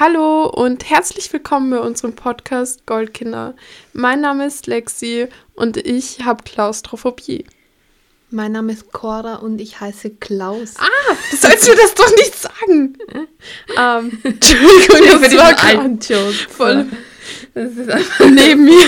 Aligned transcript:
Hallo 0.00 0.46
und 0.46 0.88
herzlich 0.88 1.30
willkommen 1.30 1.68
bei 1.68 1.78
unserem 1.78 2.14
Podcast 2.14 2.86
Goldkinder. 2.86 3.54
Mein 3.92 4.22
Name 4.22 4.46
ist 4.46 4.66
Lexi 4.66 5.28
und 5.54 5.76
ich 5.76 6.24
habe 6.24 6.42
Klaustrophobie. 6.42 7.44
Mein 8.30 8.52
Name 8.52 8.72
ist 8.72 8.92
Cora 8.92 9.34
und 9.34 9.60
ich 9.60 9.78
heiße 9.78 10.12
Klaus. 10.12 10.76
Ah, 10.78 11.14
du 11.30 11.36
sollst 11.36 11.68
mir 11.68 11.76
das 11.76 11.94
doch 11.94 12.10
nicht 12.16 12.34
sagen. 12.34 12.96
ähm, 13.76 14.18
Entschuldigung, 14.24 15.20
das 15.20 15.36
war 15.36 15.64
alten 15.64 15.98
Joke. 15.98 16.32
Voll. 16.48 16.86
Das 17.52 17.76
ist 17.76 17.90
einfach 17.90 18.30
neben 18.30 18.64
mir. 18.64 18.86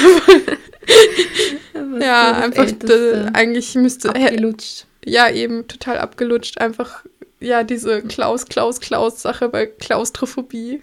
ja, 2.00 2.38
einfach 2.38 2.64
äh, 2.88 3.26
eigentlich 3.34 3.74
müsste 3.74 4.08
abgelutscht. 4.08 4.86
Ja, 5.04 5.28
eben 5.28 5.68
total 5.68 5.98
abgelutscht. 5.98 6.58
Einfach 6.58 7.04
ja, 7.42 7.62
diese 7.62 8.02
Klaus, 8.02 8.46
Klaus, 8.46 8.80
Klaus-Sache 8.80 9.48
bei 9.48 9.66
Klaustrophobie. 9.66 10.80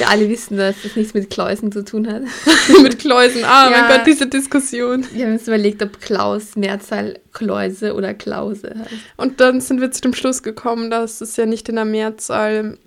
Ja, 0.00 0.08
alle 0.08 0.28
wissen, 0.28 0.56
dass 0.56 0.76
das 0.82 0.96
nichts 0.96 1.12
mit 1.12 1.28
Kläusen 1.28 1.70
zu 1.70 1.84
tun 1.84 2.10
hat. 2.10 2.22
mit 2.82 2.98
Kläusen, 2.98 3.44
ah, 3.44 3.70
ja, 3.70 3.82
mein 3.82 3.90
Gott, 3.90 4.06
diese 4.06 4.26
Diskussion. 4.26 5.04
Wir 5.12 5.26
haben 5.26 5.32
uns 5.34 5.46
überlegt, 5.46 5.82
ob 5.82 6.00
Klaus 6.00 6.56
Mehrzahl 6.56 7.18
Kläuse 7.32 7.94
oder 7.94 8.14
Klause 8.14 8.74
heißt. 8.78 9.02
Und 9.16 9.40
dann 9.40 9.60
sind 9.60 9.80
wir 9.80 9.90
zu 9.90 10.00
dem 10.00 10.14
Schluss 10.14 10.42
gekommen, 10.42 10.90
dass 10.90 11.20
es 11.20 11.36
ja 11.36 11.46
nicht 11.46 11.68
in 11.68 11.76
der 11.76 11.84
Mehrzahl 11.84 12.78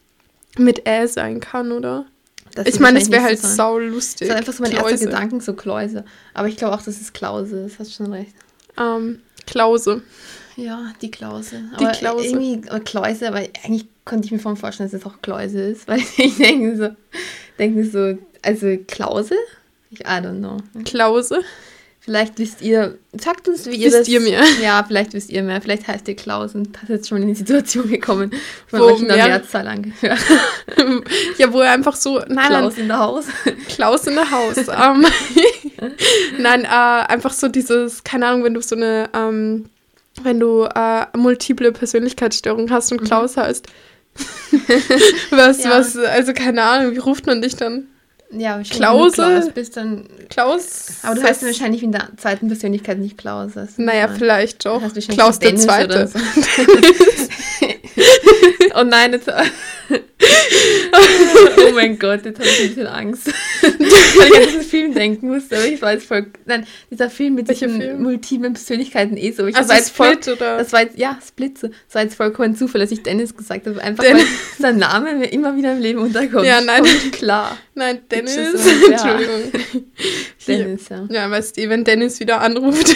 mit 0.57 0.87
Ä 0.87 1.07
sein 1.07 1.41
kann, 1.41 1.71
oder? 1.71 2.05
Das 2.55 2.67
ich 2.67 2.79
meine, 2.79 2.99
es 2.99 3.11
wäre 3.11 3.23
halt 3.23 3.39
so 3.39 3.47
sau 3.49 3.77
lustig. 3.77 4.29
Das 4.29 4.35
ist 4.35 4.39
einfach 4.39 4.53
so 4.53 4.63
mein 4.63 4.71
Kläuse. 4.71 4.91
erster 4.91 5.05
Gedanken, 5.07 5.41
so 5.41 5.53
Kläuse. 5.53 6.05
Aber 6.33 6.47
ich 6.47 6.55
glaube 6.55 6.73
auch, 6.73 6.81
das 6.81 7.01
ist 7.01 7.13
Klause, 7.13 7.63
das 7.63 7.79
hast 7.79 7.93
schon 7.93 8.13
recht. 8.13 8.33
Ähm, 8.77 9.19
Klause. 9.45 10.01
Ja, 10.55 10.93
die 11.01 11.11
Klause. 11.11 11.63
Die 11.79 11.85
aber 11.85 11.93
Klause. 11.93 12.25
Irgendwie, 12.25 12.69
aber 12.69 12.79
Kläuse, 12.79 13.27
aber 13.27 13.39
eigentlich 13.63 13.87
konnte 14.05 14.25
ich 14.25 14.31
mir 14.31 14.39
vorhin 14.39 14.59
vorstellen, 14.59 14.89
dass 14.89 14.99
es 14.99 15.05
auch 15.05 15.21
Kläuse 15.21 15.61
ist, 15.61 15.87
weil 15.87 15.99
ich 16.17 16.37
denke 16.37 16.77
so, 16.77 17.19
denke 17.59 17.85
so, 17.85 18.17
also 18.41 18.77
Klause? 18.87 19.35
Ich, 19.91 20.01
I 20.01 20.03
don't 20.03 20.39
know. 20.39 20.57
Klause? 20.83 21.43
Vielleicht 22.05 22.37
wisst 22.37 22.61
ihr, 22.61 22.99
sagt 23.13 23.47
uns, 23.47 23.65
wie 23.65 23.77
ihr 23.77 23.87
wisst 23.87 24.01
das... 24.01 24.07
ihr 24.07 24.19
mehr? 24.19 24.43
Ja, 24.61 24.83
vielleicht 24.87 25.13
wisst 25.13 25.31
ihr 25.31 25.41
mehr. 25.41 25.59
Vielleicht 25.59 25.87
heißt 25.87 26.07
ihr 26.07 26.15
Klaus 26.15 26.53
und 26.53 26.79
hat 26.79 26.87
jetzt 26.87 27.09
schon 27.09 27.19
in 27.23 27.29
die 27.29 27.33
Situation 27.33 27.89
gekommen, 27.89 28.29
wo 28.69 28.83
euch 28.83 28.99
in 28.99 29.07
der 29.07 29.25
Mehrzahl 29.25 29.67
angehört. 29.67 30.19
ja, 31.39 31.51
wo 31.51 31.61
er 31.61 31.71
einfach 31.71 31.95
so... 31.95 32.21
Nein, 32.27 32.49
Klaus 32.49 32.77
in 32.77 32.89
der 32.89 32.99
Haus. 32.99 33.25
Klaus 33.69 34.05
in 34.05 34.13
der 34.13 34.29
Haus. 34.29 34.55
um, 34.55 34.67
ähm, 34.67 35.05
nein, 36.39 36.63
äh, 36.63 36.67
einfach 36.67 37.33
so 37.33 37.47
dieses, 37.47 38.03
keine 38.03 38.27
Ahnung, 38.27 38.43
wenn 38.43 38.53
du 38.53 38.61
so 38.61 38.75
eine... 38.75 39.09
Ähm, 39.13 39.69
wenn 40.23 40.39
du 40.39 40.63
äh, 40.63 41.05
multiple 41.17 41.71
Persönlichkeitsstörungen 41.71 42.71
hast 42.71 42.91
und 42.91 43.01
mhm. 43.01 43.05
Klaus 43.05 43.35
mhm. 43.35 43.41
heißt. 43.41 43.67
was, 45.31 45.63
ja. 45.63 45.71
was, 45.71 45.97
also 45.97 46.33
keine 46.33 46.63
Ahnung, 46.63 46.93
wie 46.93 46.99
ruft 46.99 47.25
man 47.25 47.41
dich 47.41 47.57
dann? 47.57 47.87
Ja, 48.31 48.61
Klause. 48.63 49.15
Klaus 49.15 49.49
bist 49.51 49.77
dann. 49.77 50.05
Klaus. 50.29 50.87
Aber 51.03 51.15
du 51.15 51.23
heißt 51.23 51.45
wahrscheinlich 51.45 51.83
in 51.83 51.91
der 51.91 52.09
zweiten 52.17 52.47
Persönlichkeit 52.47 52.97
nicht 52.97 53.17
Klaus. 53.17 53.51
Naja, 53.77 54.07
vielleicht 54.07 54.65
doch. 54.65 54.81
Klaus 55.09 55.39
der 55.39 55.55
Zweite. 55.57 56.07
So. 56.07 56.19
oh 58.73 58.83
nein, 58.83 59.13
jetzt. 59.13 59.29
Oh 59.91 61.71
mein 61.73 61.99
Gott, 61.99 62.25
jetzt 62.25 62.39
habe 62.39 62.49
ich 62.49 62.61
ein 62.61 62.67
bisschen 62.67 62.87
Angst. 62.87 63.27
Weil 63.61 64.27
ich 64.27 64.35
an 64.35 64.43
diesen 64.47 64.61
Film 64.61 64.93
denken 64.93 65.27
musste, 65.27 65.57
aber 65.57 65.65
ich 65.65 65.81
war 65.81 65.93
jetzt 65.93 66.07
voll. 66.07 66.27
Nein, 66.45 66.65
dieser 66.89 67.09
Film 67.09 67.35
mit 67.35 67.47
Welcher 67.47 67.67
diesen 67.67 68.01
multiplen 68.01 68.53
Persönlichkeiten 68.53 69.17
eh 69.17 69.31
so. 69.31 69.45
Ich 69.47 69.55
also 69.55 69.69
das 69.69 69.89
Split, 69.89 70.25
voll, 70.25 70.33
oder? 70.33 70.57
Das 70.57 70.73
war 70.73 70.81
jetzt, 70.81 70.97
ja, 70.97 71.17
Splitze. 71.25 71.71
Das 71.87 71.95
war 71.95 72.03
jetzt 72.03 72.15
vollkommen 72.15 72.55
Zufall, 72.55 72.81
dass 72.81 72.91
ich 72.91 73.03
Dennis 73.03 73.35
gesagt 73.35 73.67
habe. 73.67 73.81
Einfach 73.81 74.03
Dennis. 74.03 74.23
weil 74.23 74.31
sein 74.59 74.77
Name 74.77 75.15
mir 75.15 75.31
immer 75.31 75.55
wieder 75.55 75.73
im 75.73 75.81
Leben 75.81 75.99
unterkommt. 75.99 76.45
Ja, 76.45 76.61
nein. 76.61 76.83
klar. 77.11 77.57
Nein, 77.73 77.99
Dennis. 78.09 78.35
Entschuldigung. 78.37 79.51
Dennis, 80.47 80.89
ja. 80.89 81.07
Ja, 81.09 81.29
weißt 81.29 81.57
du, 81.57 81.69
wenn 81.69 81.83
Dennis 81.83 82.19
wieder 82.19 82.41
anruft. 82.41 82.95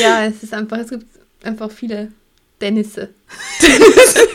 ja, 0.00 0.26
es 0.26 0.42
ist 0.42 0.52
einfach, 0.52 0.78
es 0.78 0.90
gibt 0.90 1.06
einfach 1.42 1.70
viele 1.70 2.08
Dennisse. 2.60 3.14
Dennisse. 3.62 4.28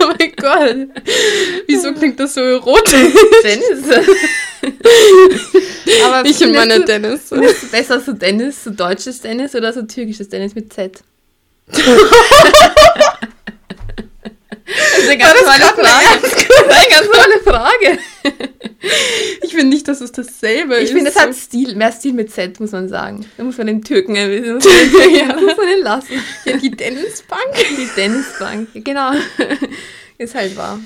oh 0.00 0.12
mein 0.18 0.32
Gott. 0.36 0.88
Wieso 1.66 1.92
klingt 1.92 2.18
das 2.20 2.34
so 2.34 2.40
erotisch? 2.40 3.12
Dennisse. 3.42 4.04
Aber 6.04 6.28
ich 6.28 6.40
und 6.42 6.52
meine 6.52 6.84
Dennis. 6.84 7.30
Besser 7.70 8.00
so 8.00 8.12
Dennis, 8.12 8.64
so 8.64 8.70
deutsches 8.70 9.20
Dennis 9.20 9.54
oder 9.54 9.72
so 9.72 9.82
türkisches 9.82 10.28
Dennis 10.28 10.54
mit 10.54 10.72
Z? 10.72 11.02
Das 15.02 15.08
ist 15.08 15.08
eine 15.08 15.18
ganz 15.18 15.40
tolle 15.40 15.86
Frage. 15.86 16.08
eine 16.68 16.90
ganz 16.90 17.06
tolle 17.08 17.40
Frage. 17.42 17.98
Ich 19.42 19.50
finde 19.50 19.66
nicht, 19.66 19.88
dass 19.88 20.00
es 20.00 20.12
dasselbe 20.12 20.76
ich 20.76 20.84
ist. 20.84 20.90
Ich 20.90 20.94
finde, 20.94 21.10
es 21.10 21.18
hat 21.18 21.34
Stil, 21.34 21.74
mehr 21.74 21.92
Stil 21.92 22.12
mit 22.12 22.32
Z, 22.32 22.60
muss 22.60 22.72
man 22.72 22.88
sagen. 22.88 23.26
Da 23.36 23.44
muss 23.44 23.58
man 23.58 23.66
den 23.66 23.82
Türken 23.82 24.14
erwischen. 24.16 24.60
ja. 25.14 25.34
muss 25.34 25.56
man 25.56 25.66
den 25.66 25.82
lassen. 25.82 26.22
Ja, 26.44 26.56
die 26.56 26.70
Dennisbank. 26.70 27.52
Die 27.54 27.88
Dennisbank, 27.96 28.68
genau. 28.74 29.12
Ist 30.18 30.34
halt 30.34 30.56
wahr. 30.56 30.78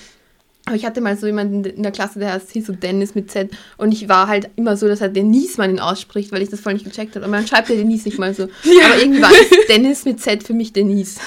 Aber 0.67 0.75
ich 0.75 0.85
hatte 0.85 1.01
mal 1.01 1.17
so 1.17 1.27
jemanden 1.27 1.65
in 1.65 1.85
der 1.85 1.93
Klasse, 1.93 2.19
der 2.19 2.33
heißt, 2.33 2.51
hieß 2.51 2.67
so 2.67 2.73
Dennis 2.73 3.15
mit 3.15 3.31
Z. 3.31 3.51
Und 3.77 3.93
ich 3.93 4.09
war 4.09 4.27
halt 4.27 4.51
immer 4.57 4.77
so, 4.77 4.89
dass 4.89 5.01
er 5.01 5.09
Denise 5.09 5.59
man 5.59 5.71
ihn 5.71 5.79
ausspricht, 5.79 6.33
weil 6.33 6.43
ich 6.43 6.49
das 6.49 6.61
voll 6.61 6.73
nicht 6.73 6.85
gecheckt 6.85 7.15
habe. 7.15 7.25
Aber 7.25 7.37
man 7.37 7.47
schreibt 7.47 7.69
ja 7.69 7.77
Denise 7.77 8.09
nicht 8.09 8.19
mal 8.19 8.35
so. 8.35 8.49
Ja. 8.65 8.87
Aber 8.87 8.99
irgendwie 9.01 9.23
war 9.23 9.31
Dennis 9.69 10.05
mit 10.05 10.21
Z 10.21 10.43
für 10.43 10.55
mich 10.55 10.73
Denise. 10.73 11.21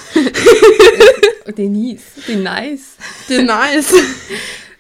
Denise. 1.52 2.22
Denise. 2.28 2.98
Denise. 3.28 3.94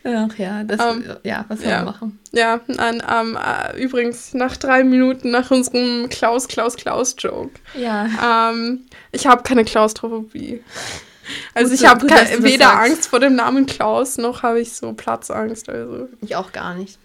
Ach 0.03 0.38
ja, 0.38 0.63
das, 0.63 0.80
um, 0.80 1.03
ähm, 1.03 1.18
ja, 1.24 1.46
was 1.50 1.59
soll 1.59 1.69
ja. 1.69 1.78
man 1.78 1.85
machen? 1.85 2.19
Ja, 2.31 2.62
an, 2.78 3.02
um, 3.02 3.35
uh, 3.35 3.78
übrigens 3.78 4.34
nach 4.34 4.56
drei 4.56 4.84
Minuten 4.84 5.29
nach 5.29 5.52
unserem 5.52 6.08
Klaus, 6.09 6.47
Klaus, 6.47 6.78
Klaus-Joke. 6.78 7.59
Ja. 7.75 8.50
Um, 8.52 8.56
ähm, 8.56 8.85
ich 9.12 9.28
habe 9.28 9.44
keine 9.44 9.66
Klaustrophobie. 9.66 10.63
Also 11.53 11.72
gut, 11.72 11.79
ich 11.79 11.88
habe 11.88 12.44
weder 12.44 12.79
Angst 12.79 13.08
vor 13.08 13.19
dem 13.19 13.35
Namen 13.35 13.66
Klaus, 13.66 14.18
noch 14.18 14.41
habe 14.41 14.62
ich 14.62 14.74
so 14.74 14.94
Platzangst. 14.94 15.69
Also. 15.69 16.08
Ich 16.22 16.35
auch 16.35 16.52
gar 16.52 16.75
nicht. 16.75 16.97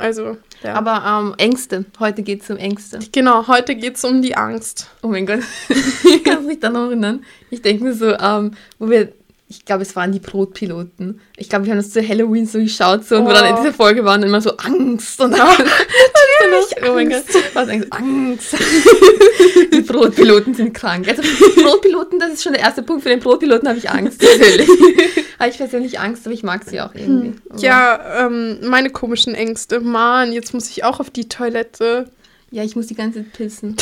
Also, 0.00 0.38
ja. 0.62 0.74
Aber 0.74 1.04
ähm, 1.06 1.34
Ängste. 1.38 1.84
Heute 1.98 2.22
geht 2.22 2.42
es 2.42 2.50
um 2.50 2.56
Ängste. 2.56 2.98
Genau, 3.12 3.46
heute 3.46 3.76
geht 3.76 3.96
es 3.96 4.04
um 4.04 4.22
die 4.22 4.36
Angst. 4.36 4.88
Oh 5.02 5.08
mein 5.08 5.26
Gott. 5.26 5.40
Kannst 6.24 6.42
du 6.42 6.46
mich 6.46 6.60
da 6.60 6.70
noch 6.70 6.86
erinnern? 6.86 7.24
Ich 7.50 7.62
denke 7.62 7.84
mir 7.84 7.94
so, 7.94 8.12
ähm, 8.12 8.52
wo 8.78 8.88
wir 8.90 9.12
ich 9.50 9.64
glaube, 9.64 9.82
es 9.82 9.96
waren 9.96 10.12
die 10.12 10.20
Brotpiloten. 10.20 11.20
Ich 11.36 11.48
glaube, 11.48 11.64
wir 11.64 11.72
haben 11.72 11.80
das 11.80 11.90
zu 11.90 12.06
Halloween 12.06 12.46
so 12.46 12.60
geschaut 12.60 13.04
so, 13.04 13.16
und 13.16 13.22
oh. 13.22 13.26
wir 13.26 13.34
dann 13.34 13.46
in 13.46 13.56
dieser 13.56 13.72
Folge 13.72 14.04
waren 14.04 14.22
immer 14.22 14.40
so 14.40 14.56
Angst 14.56 15.20
und 15.20 15.32
dann, 15.36 15.48
natürlich, 16.48 16.90
oh 16.90 16.94
mein 16.94 17.10
Gott, 17.10 17.24
was 17.54 17.68
Angst. 17.68 17.92
Angst. 17.92 18.56
die 19.72 19.80
Brotpiloten 19.80 20.54
sind 20.54 20.72
krank. 20.72 21.08
Also 21.08 21.22
Brotpiloten, 21.62 22.18
das 22.18 22.34
ist 22.34 22.42
schon 22.42 22.52
der 22.52 22.62
erste 22.62 22.82
Punkt. 22.82 23.02
Für 23.02 23.08
den 23.08 23.20
Brotpiloten 23.20 23.68
habe 23.68 23.78
ich 23.78 23.90
Angst, 23.90 24.22
natürlich. 24.22 24.68
habe 25.38 25.50
ich 25.50 25.56
persönlich 25.56 25.98
Angst, 25.98 26.26
aber 26.26 26.34
ich 26.34 26.42
mag 26.42 26.64
sie 26.64 26.80
auch 26.80 26.94
irgendwie. 26.94 27.28
Hm. 27.28 27.58
Ja, 27.58 28.26
ähm, 28.26 28.58
meine 28.62 28.90
komischen 28.90 29.34
Ängste. 29.34 29.80
Mann, 29.80 30.32
jetzt 30.32 30.54
muss 30.54 30.70
ich 30.70 30.84
auch 30.84 31.00
auf 31.00 31.10
die 31.10 31.28
Toilette. 31.28 32.10
Ja, 32.50 32.64
ich 32.64 32.74
muss 32.74 32.88
die 32.88 32.96
ganze 32.96 33.20
Zeit 33.20 33.32
pissen. 33.32 33.76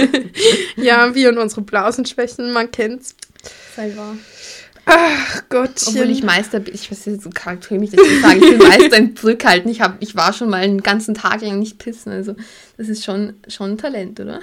ja, 0.76 1.14
wir 1.14 1.28
und 1.28 1.38
unsere 1.38 1.60
Blasenschwächen, 1.60 2.52
man 2.52 2.70
kennt's. 2.70 3.14
Sei 3.76 3.94
wahr. 3.94 4.16
Ach 4.86 5.42
Gott. 5.48 5.82
Obwohl 5.86 6.10
ich 6.10 6.22
Meister 6.22 6.60
bin, 6.60 6.74
ich 6.74 6.90
weiß 6.90 7.06
nicht, 7.06 7.22
so 7.22 7.30
charakteristisch 7.30 8.00
das 8.00 8.08
zu 8.08 8.20
sagen, 8.20 8.42
ich 8.42 8.50
bin 8.50 8.58
Meister 8.58 8.96
im 8.96 9.16
Zurückhalten. 9.16 9.70
Ich, 9.70 9.80
hab, 9.80 9.96
ich 10.00 10.16
war 10.16 10.32
schon 10.32 10.50
mal 10.50 10.62
einen 10.62 10.82
ganzen 10.82 11.14
Tag 11.14 11.42
lang 11.42 11.58
nicht 11.58 11.78
pissen. 11.78 12.12
Also 12.12 12.34
das 12.76 12.88
ist 12.88 13.04
schon, 13.04 13.34
schon 13.46 13.72
ein 13.72 13.78
Talent, 13.78 14.20
oder? 14.20 14.40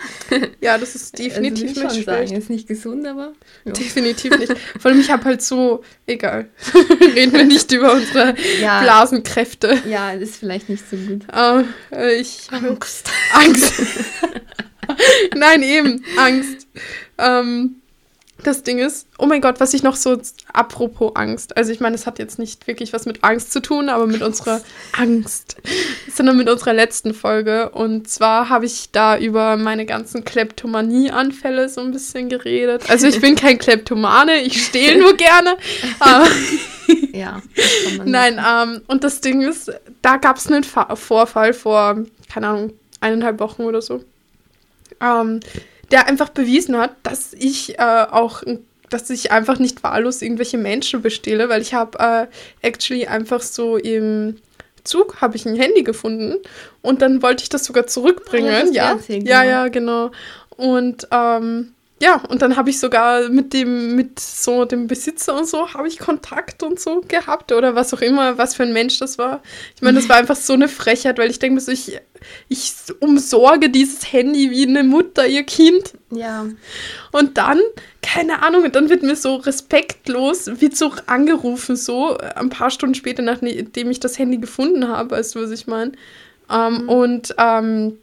Ja, 0.62 0.78
das 0.78 0.96
ist 0.96 1.14
also, 1.20 1.24
definitiv 1.24 1.78
also, 1.78 1.96
nicht 1.96 2.06
sagen. 2.06 2.36
Ist 2.36 2.50
nicht 2.50 2.68
gesund, 2.68 3.06
aber. 3.08 3.34
Ja. 3.66 3.72
Definitiv 3.74 4.38
nicht. 4.38 4.54
Vor 4.80 4.92
allem, 4.92 5.00
ich 5.00 5.12
habe 5.12 5.26
halt 5.26 5.42
so, 5.42 5.84
egal. 6.06 6.50
Reden 7.16 7.34
wir 7.34 7.46
nicht 7.46 7.72
über 7.72 7.94
unsere 7.94 8.36
ja, 8.62 8.82
Blasenkräfte. 8.82 9.78
Ja, 9.90 10.14
das 10.14 10.30
ist 10.30 10.36
vielleicht 10.38 10.70
nicht 10.70 10.88
so 10.90 10.98
gut. 10.98 11.24
Uh, 11.36 11.64
ich 12.20 12.48
Angst. 12.52 13.10
Angst. 13.34 13.74
Nein, 15.36 15.64
eben, 15.64 16.04
Angst. 16.18 16.68
Ähm, 17.18 17.82
das 18.44 18.64
Ding 18.64 18.78
ist, 18.78 19.08
oh 19.18 19.26
mein 19.26 19.42
Gott, 19.42 19.60
was 19.60 19.74
ich 19.74 19.84
noch 19.84 19.96
so, 19.96 20.18
apropos 20.54 21.16
Angst, 21.16 21.58
also 21.58 21.72
ich 21.72 21.80
meine, 21.80 21.96
es 21.96 22.06
hat 22.06 22.20
jetzt 22.20 22.38
nicht 22.38 22.68
wirklich 22.68 22.94
was 22.94 23.06
mit 23.06 23.24
Angst 23.24 23.52
zu 23.52 23.62
tun, 23.62 23.90
aber 23.90 24.06
mit 24.06 24.22
unserer 24.22 24.62
Angst, 24.98 25.58
sondern 26.14 26.38
mit 26.38 26.50
unserer 26.50 26.74
letzten 26.74 27.14
Folge. 27.14 27.70
Und 27.70 28.08
zwar 28.08 28.50
habe 28.50 28.66
ich 28.66 28.92
da 28.92 29.18
über 29.18 29.58
meine 29.58 29.86
ganzen 29.86 30.24
Kleptomanie-Anfälle 30.24 31.68
so 31.70 31.82
ein 31.82 31.92
bisschen 31.92 32.30
geredet. 32.30 32.90
Also 32.90 33.08
ich 33.08 33.20
bin 33.20 33.36
kein 33.36 33.58
Kleptomane, 33.58 34.42
ich 34.42 34.66
stehle 34.66 35.00
nur 35.00 35.16
gerne. 35.16 35.58
ja. 37.14 37.42
Nein, 38.06 38.40
ähm, 38.46 38.82
und 38.88 39.04
das 39.04 39.22
Ding 39.22 39.42
ist, 39.42 39.72
da 40.02 40.18
gab 40.18 40.38
es 40.38 40.48
einen 40.48 40.64
Fa 40.64 40.96
Vorfall 40.96 41.54
vor, 41.54 42.06
keine 42.32 42.48
Ahnung, 42.48 42.74
eineinhalb 43.00 43.40
Wochen 43.40 43.64
oder 43.64 43.82
so. 43.82 44.04
Ähm, 45.02 45.40
der 45.92 46.08
einfach 46.08 46.30
bewiesen 46.30 46.78
hat, 46.78 46.92
dass 47.04 47.34
ich 47.34 47.80
äh, 47.80 48.06
auch 48.10 48.44
dass 48.90 49.10
ich 49.10 49.32
einfach 49.32 49.60
nicht 49.60 49.84
wahllos 49.84 50.22
irgendwelche 50.22 50.58
Menschen 50.58 51.02
bestehle, 51.02 51.50
weil 51.50 51.62
ich 51.62 51.74
habe 51.74 52.00
äh, 52.00 52.66
actually 52.66 53.06
einfach 53.06 53.42
so 53.42 53.76
im 53.76 54.38
Zug 54.86 55.20
habe 55.20 55.36
ich 55.36 55.46
ein 55.46 55.56
Handy 55.56 55.84
gefunden 55.84 56.36
und 56.82 57.02
dann 57.02 57.22
wollte 57.22 57.44
ich 57.44 57.50
das 57.50 57.66
sogar 57.66 57.88
zurückbringen. 57.88 58.68
Das 58.68 58.74
ja, 58.74 58.98
ja, 59.08 59.44
genau. 59.44 59.50
ja, 59.50 59.68
genau. 59.68 60.12
Und 60.56 61.08
ähm, 61.12 61.74
ja, 62.00 62.22
und 62.30 62.44
dann 62.44 62.56
habe 62.56 62.70
ich 62.70 62.80
sogar 62.80 63.28
mit 63.30 63.54
dem, 63.54 63.96
mit 63.96 64.20
so 64.20 64.66
dem 64.66 64.86
Besitzer 64.86 65.36
und 65.36 65.48
so, 65.48 65.74
habe 65.74 65.88
ich 65.88 65.98
Kontakt 65.98 66.62
und 66.62 66.80
so 66.80 67.02
gehabt 67.02 67.52
oder 67.52 67.74
was 67.74 67.92
auch 67.92 68.02
immer, 68.02 68.38
was 68.38 68.54
für 68.54 68.64
ein 68.64 68.74
Mensch 68.74 69.00
das 69.00 69.18
war. 69.18 69.42
Ich 69.76 69.82
meine, 69.82 69.98
das 69.98 70.08
war 70.08 70.18
einfach 70.18 70.36
so 70.36 70.54
eine 70.54 70.68
Frechheit, 70.68 71.18
weil 71.18 71.32
ich 71.32 71.40
denke 71.40 71.56
mir 71.56 71.62
so, 71.62 71.72
ich, 71.72 72.00
ich 72.50 72.74
umsorge 73.00 73.72
dieses 73.72 74.12
Handy 74.12 74.52
wie 74.52 74.68
eine 74.68 74.84
Mutter 74.84 75.26
ihr 75.26 75.44
Kind. 75.44 75.94
Ja. 76.12 76.46
Und 77.12 77.38
dann, 77.40 77.60
keine 78.04 78.44
Ahnung, 78.44 78.64
und 78.64 78.76
dann 78.76 78.90
wird 78.90 79.02
mir 79.02 79.16
so 79.16 79.38
respektlos, 79.38 80.62
wird 80.62 80.78
so 80.78 80.94
angerufen, 81.08 81.76
so 81.76 82.16
äh, 82.18 82.36
ein 82.36 82.50
paar 82.50 82.70
Stunden 82.70 82.94
später, 82.94 83.24
nachdem 83.24 83.90
ich 83.90 84.00
das 84.00 84.20
Handy 84.20 84.38
gefunden 84.38 84.88
habe, 84.88 85.12
weißt 85.12 85.34
du, 85.34 85.42
was 85.42 85.50
ich 85.50 85.66
meine? 85.66 85.94
Ähm, 86.52 86.88
Und 86.88 87.34
ähm, 87.40 87.98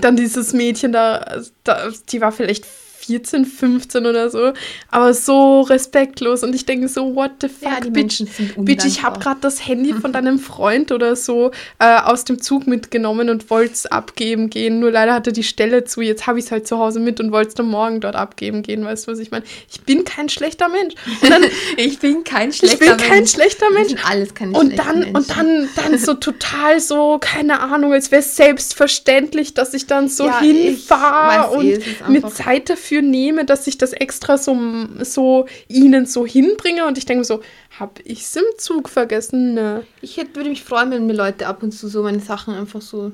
dann 0.00 0.16
dieses 0.16 0.52
Mädchen 0.54 0.92
da, 0.92 1.42
da, 1.62 1.90
die 2.10 2.20
war 2.20 2.32
vielleicht 2.32 2.64
14, 3.06 3.44
15 3.44 4.06
oder 4.06 4.30
so, 4.30 4.52
aber 4.90 5.14
so 5.14 5.62
respektlos. 5.62 6.42
Und 6.42 6.54
ich 6.54 6.66
denke 6.66 6.88
so, 6.88 7.14
what 7.14 7.32
the 7.40 7.48
fuck, 7.48 7.84
Ja, 7.84 7.90
bitch, 7.90 8.22
bitch, 8.56 8.84
ich 8.84 9.02
habe 9.02 9.18
gerade 9.20 9.40
das 9.40 9.66
Handy 9.66 9.92
von 9.94 10.12
deinem 10.14 10.38
Freund 10.38 10.92
oder 10.92 11.16
so 11.16 11.50
äh, 11.78 11.98
aus 12.00 12.24
dem 12.24 12.40
Zug 12.40 12.66
mitgenommen 12.66 13.30
und 13.30 13.50
wollte 13.50 13.72
es 13.74 13.86
abgeben 13.86 14.50
gehen. 14.50 14.80
Nur 14.80 14.90
leider 14.90 15.14
hatte 15.14 15.32
die 15.32 15.42
Stelle 15.42 15.84
zu. 15.84 16.00
Jetzt 16.00 16.26
habe 16.26 16.38
ich 16.38 16.46
es 16.46 16.50
halt 16.52 16.66
zu 16.66 16.78
Hause 16.78 17.00
mit 17.00 17.20
und 17.20 17.32
wollte 17.32 17.48
es 17.48 17.54
dann 17.54 17.66
morgen 17.66 18.00
dort 18.00 18.16
abgeben 18.16 18.62
gehen. 18.62 18.84
Weißt 18.84 19.06
du, 19.06 19.12
was 19.12 19.18
ich 19.18 19.30
meine? 19.30 19.44
Ich 19.70 19.80
bin 19.82 20.04
kein 20.04 20.28
schlechter 20.28 20.68
Mensch. 20.68 20.94
Und 21.22 21.30
dann, 21.30 21.42
Ich 21.76 21.98
bin 21.98 22.24
kein 22.24 22.50
ich 22.50 22.56
schlechter 22.56 22.78
bin 22.78 22.96
kein 22.96 23.10
Mensch. 23.18 23.30
schlechter 23.32 23.66
Wir 23.70 23.74
Mensch. 23.78 23.88
sind 23.88 24.08
alles 24.10 24.34
keine 24.34 24.58
Und 24.58 24.78
dann, 24.78 24.98
Menschen. 25.00 25.16
und 25.16 25.30
dann, 25.30 25.68
dann 25.76 25.98
so 25.98 26.14
total 26.14 26.80
so, 26.80 27.18
keine 27.20 27.60
Ahnung, 27.60 27.92
als 27.92 28.10
wäre 28.10 28.20
es 28.22 28.36
selbstverständlich, 28.36 29.54
dass 29.54 29.74
ich 29.74 29.86
dann 29.86 30.08
so 30.08 30.26
Ja, 30.26 30.40
ich 30.42 30.50
hinfahre 30.50 31.50
und 31.56 31.64
eh, 31.66 31.78
mir 32.08 32.16
einfach- 32.24 32.32
Zeit 32.34 32.68
dafür 32.70 32.93
nehme, 33.02 33.44
dass 33.44 33.66
ich 33.66 33.78
das 33.78 33.92
extra 33.92 34.38
so, 34.38 34.56
so 35.00 35.46
ihnen 35.68 36.06
so 36.06 36.26
hinbringe. 36.26 36.86
Und 36.86 36.98
ich 36.98 37.06
denke 37.06 37.24
so, 37.24 37.40
hab 37.78 38.00
ich's 38.04 38.34
im 38.36 38.44
Zug 38.58 38.88
vergessen? 38.88 39.54
Ne. 39.54 39.84
Ich 40.00 40.16
hätte, 40.16 40.36
würde 40.36 40.50
mich 40.50 40.64
freuen, 40.64 40.90
wenn 40.90 41.06
mir 41.06 41.14
Leute 41.14 41.46
ab 41.46 41.62
und 41.62 41.72
zu 41.72 41.88
so 41.88 42.02
meine 42.02 42.20
Sachen 42.20 42.54
einfach 42.54 42.82
so 42.82 43.12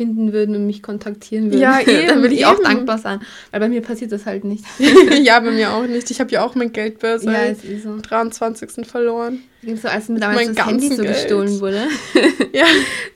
finden 0.00 0.32
würden 0.32 0.56
und 0.56 0.66
mich 0.66 0.82
kontaktieren 0.82 1.50
würden. 1.50 1.60
Ja, 1.60 1.78
eben, 1.86 2.06
Dann 2.06 2.22
würde 2.22 2.34
ich 2.34 2.46
auch 2.46 2.54
eben. 2.54 2.64
dankbar 2.64 2.96
sein. 2.96 3.20
Weil 3.50 3.60
bei 3.60 3.68
mir 3.68 3.82
passiert 3.82 4.10
das 4.12 4.24
halt 4.24 4.44
nicht. 4.44 4.64
ja, 5.22 5.38
bei 5.40 5.50
mir 5.50 5.74
auch 5.74 5.86
nicht. 5.86 6.10
Ich 6.10 6.20
habe 6.20 6.30
ja 6.30 6.42
auch 6.42 6.54
mein 6.54 6.72
Geldbörse 6.72 7.30
ja, 7.30 7.42
am 7.42 7.50
ist 7.50 7.82
so. 7.82 7.98
23. 8.00 8.86
verloren. 8.86 9.40
So 9.76 9.88
als 9.88 10.08
mir 10.08 10.18
damals 10.18 10.46
Mein 10.46 10.54
das 10.54 10.66
Handy 10.66 10.88
so 10.88 11.02
Geld. 11.02 11.08
gestohlen 11.08 11.60
wurde. 11.60 11.82
Ja. 12.54 12.64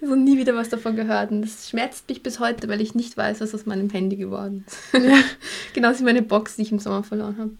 so 0.00 0.14
nie 0.14 0.36
wieder 0.38 0.54
was 0.54 0.68
davon 0.68 0.94
gehört. 0.94 1.30
Und 1.30 1.40
das 1.40 1.70
schmerzt 1.70 2.06
mich 2.10 2.22
bis 2.22 2.38
heute, 2.38 2.68
weil 2.68 2.82
ich 2.82 2.94
nicht 2.94 3.16
weiß, 3.16 3.40
was 3.40 3.54
aus 3.54 3.64
meinem 3.64 3.88
Handy 3.88 4.16
geworden 4.16 4.64
ist. 4.66 5.02
ja. 5.02 5.16
Genauso 5.72 6.00
wie 6.00 6.04
meine 6.04 6.22
Box, 6.22 6.56
die 6.56 6.62
ich 6.62 6.70
im 6.70 6.78
Sommer 6.80 7.02
verloren 7.02 7.36
habe. 7.38 7.50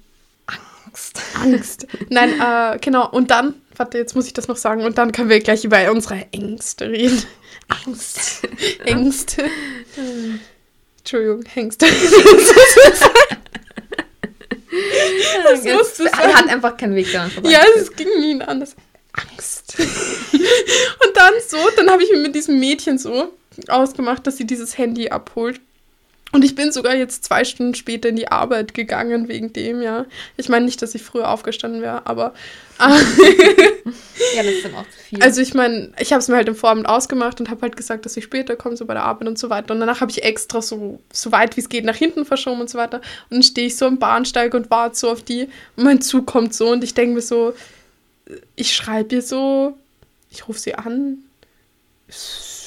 Angst. 0.94 1.20
Angst. 1.34 1.86
Nein, 2.08 2.40
äh, 2.40 2.78
genau. 2.78 3.10
Und 3.10 3.30
dann, 3.30 3.54
warte, 3.76 3.98
jetzt 3.98 4.14
muss 4.14 4.26
ich 4.26 4.32
das 4.32 4.46
noch 4.48 4.56
sagen. 4.56 4.84
Und 4.84 4.96
dann 4.96 5.10
können 5.12 5.28
wir 5.28 5.40
gleich 5.40 5.64
über 5.64 5.90
unsere 5.90 6.26
Ängste 6.30 6.88
reden. 6.88 7.22
Angst. 7.86 8.46
Ängste. 8.84 9.44
Entschuldigung. 10.98 11.44
Das 15.44 15.62
du 15.62 16.04
Er 16.04 16.34
hat 16.34 16.48
einfach 16.48 16.76
keinen 16.76 16.96
Weg 16.96 17.12
daran 17.12 17.30
vorbei. 17.30 17.50
ja, 17.50 17.60
es 17.76 17.94
ging 17.94 18.08
nie 18.18 18.42
anders. 18.42 18.74
Angst. 19.12 19.76
Und 19.78 21.16
dann 21.16 21.32
so, 21.46 21.58
dann 21.76 21.88
habe 21.90 22.02
ich 22.02 22.10
mir 22.10 22.18
mit 22.18 22.34
diesem 22.34 22.58
Mädchen 22.58 22.98
so 22.98 23.32
ausgemacht, 23.68 24.26
dass 24.26 24.36
sie 24.36 24.46
dieses 24.46 24.76
Handy 24.76 25.10
abholt. 25.10 25.60
Und 26.34 26.44
ich 26.44 26.56
bin 26.56 26.72
sogar 26.72 26.96
jetzt 26.96 27.22
zwei 27.24 27.44
Stunden 27.44 27.76
später 27.76 28.08
in 28.08 28.16
die 28.16 28.26
Arbeit 28.26 28.74
gegangen 28.74 29.28
wegen 29.28 29.52
dem, 29.52 29.80
ja. 29.80 30.04
Ich 30.36 30.48
meine 30.48 30.64
nicht, 30.64 30.82
dass 30.82 30.96
ich 30.96 31.02
früher 31.04 31.28
aufgestanden 31.28 31.80
wäre, 31.80 32.08
aber 32.08 32.34
ja, 32.80 34.42
das 34.42 34.46
ist 34.46 34.64
dann 34.64 34.74
auch 34.74 34.82
zu 34.82 34.98
viel. 34.98 35.22
Also 35.22 35.40
ich 35.40 35.54
meine, 35.54 35.92
ich 35.96 36.12
habe 36.12 36.18
es 36.18 36.26
mir 36.26 36.34
halt 36.34 36.48
im 36.48 36.56
Vorabend 36.56 36.88
ausgemacht 36.88 37.38
und 37.38 37.50
habe 37.50 37.62
halt 37.62 37.76
gesagt, 37.76 38.04
dass 38.04 38.16
ich 38.16 38.24
später 38.24 38.56
komme, 38.56 38.76
so 38.76 38.84
bei 38.84 38.94
der 38.94 39.04
Arbeit 39.04 39.28
und 39.28 39.38
so 39.38 39.48
weiter. 39.48 39.74
Und 39.74 39.78
danach 39.78 40.00
habe 40.00 40.10
ich 40.10 40.24
extra 40.24 40.60
so, 40.60 40.98
so 41.12 41.30
weit 41.30 41.56
wie 41.56 41.60
es 41.60 41.68
geht 41.68 41.84
nach 41.84 41.94
hinten 41.94 42.24
verschoben 42.24 42.60
und 42.60 42.68
so 42.68 42.78
weiter. 42.78 42.96
Und 43.30 43.36
dann 43.36 43.42
stehe 43.44 43.68
ich 43.68 43.76
so 43.76 43.86
am 43.86 44.00
Bahnsteig 44.00 44.54
und 44.54 44.72
warte 44.72 44.96
so 44.96 45.10
auf 45.10 45.22
die. 45.22 45.48
Und 45.76 45.84
mein 45.84 46.00
Zug 46.00 46.26
kommt 46.26 46.52
so 46.52 46.72
und 46.72 46.82
ich 46.82 46.94
denke 46.94 47.14
mir 47.14 47.22
so, 47.22 47.54
ich 48.56 48.74
schreibe 48.74 49.14
ihr 49.14 49.22
so, 49.22 49.78
ich 50.32 50.48
rufe 50.48 50.58
sie 50.58 50.74
an, 50.74 51.18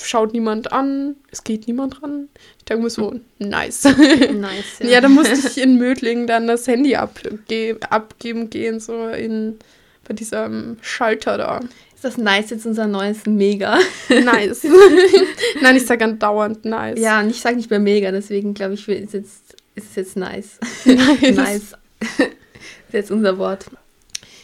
schaut 0.07 0.33
niemand 0.33 0.71
an, 0.71 1.15
es 1.31 1.43
geht 1.43 1.67
niemand 1.67 2.01
ran. 2.01 2.29
Ich 2.57 2.65
denke 2.65 2.83
mir 2.83 2.89
so, 2.89 3.15
nice. 3.39 3.83
nice. 3.83 4.79
ja, 4.79 5.01
dann 5.01 5.13
musste 5.13 5.35
ich 5.35 5.61
in 5.61 5.77
Mödling 5.77 6.27
dann 6.27 6.47
das 6.47 6.67
Handy 6.67 6.95
abge 6.95 7.77
abgeben 7.89 8.49
gehen, 8.49 8.79
so 8.79 9.07
in 9.09 9.57
bei 10.07 10.13
diesem 10.13 10.77
Schalter 10.81 11.37
da. 11.37 11.59
Ist 11.93 12.03
das 12.03 12.17
nice 12.17 12.51
jetzt 12.51 12.65
unser 12.65 12.87
neues 12.87 13.25
Mega? 13.25 13.79
Nice. 14.09 14.65
Nein, 15.61 15.75
ich 15.75 15.85
sage 15.85 16.05
andauernd 16.05 16.63
nice. 16.63 16.99
Ja, 16.99 17.19
und 17.19 17.29
ich 17.29 17.41
sage 17.41 17.57
nicht 17.57 17.69
mehr 17.69 17.79
Mega, 17.79 18.11
deswegen 18.11 18.53
glaube 18.53 18.75
ich, 18.75 18.87
ist 18.87 19.13
jetzt, 19.13 19.55
ist 19.75 19.89
es 19.89 19.95
jetzt 19.95 20.15
nice. 20.15 20.59
Nice. 20.85 21.35
nice. 21.35 21.73
ist 22.19 22.93
jetzt 22.93 23.11
unser 23.11 23.37
Wort. 23.37 23.65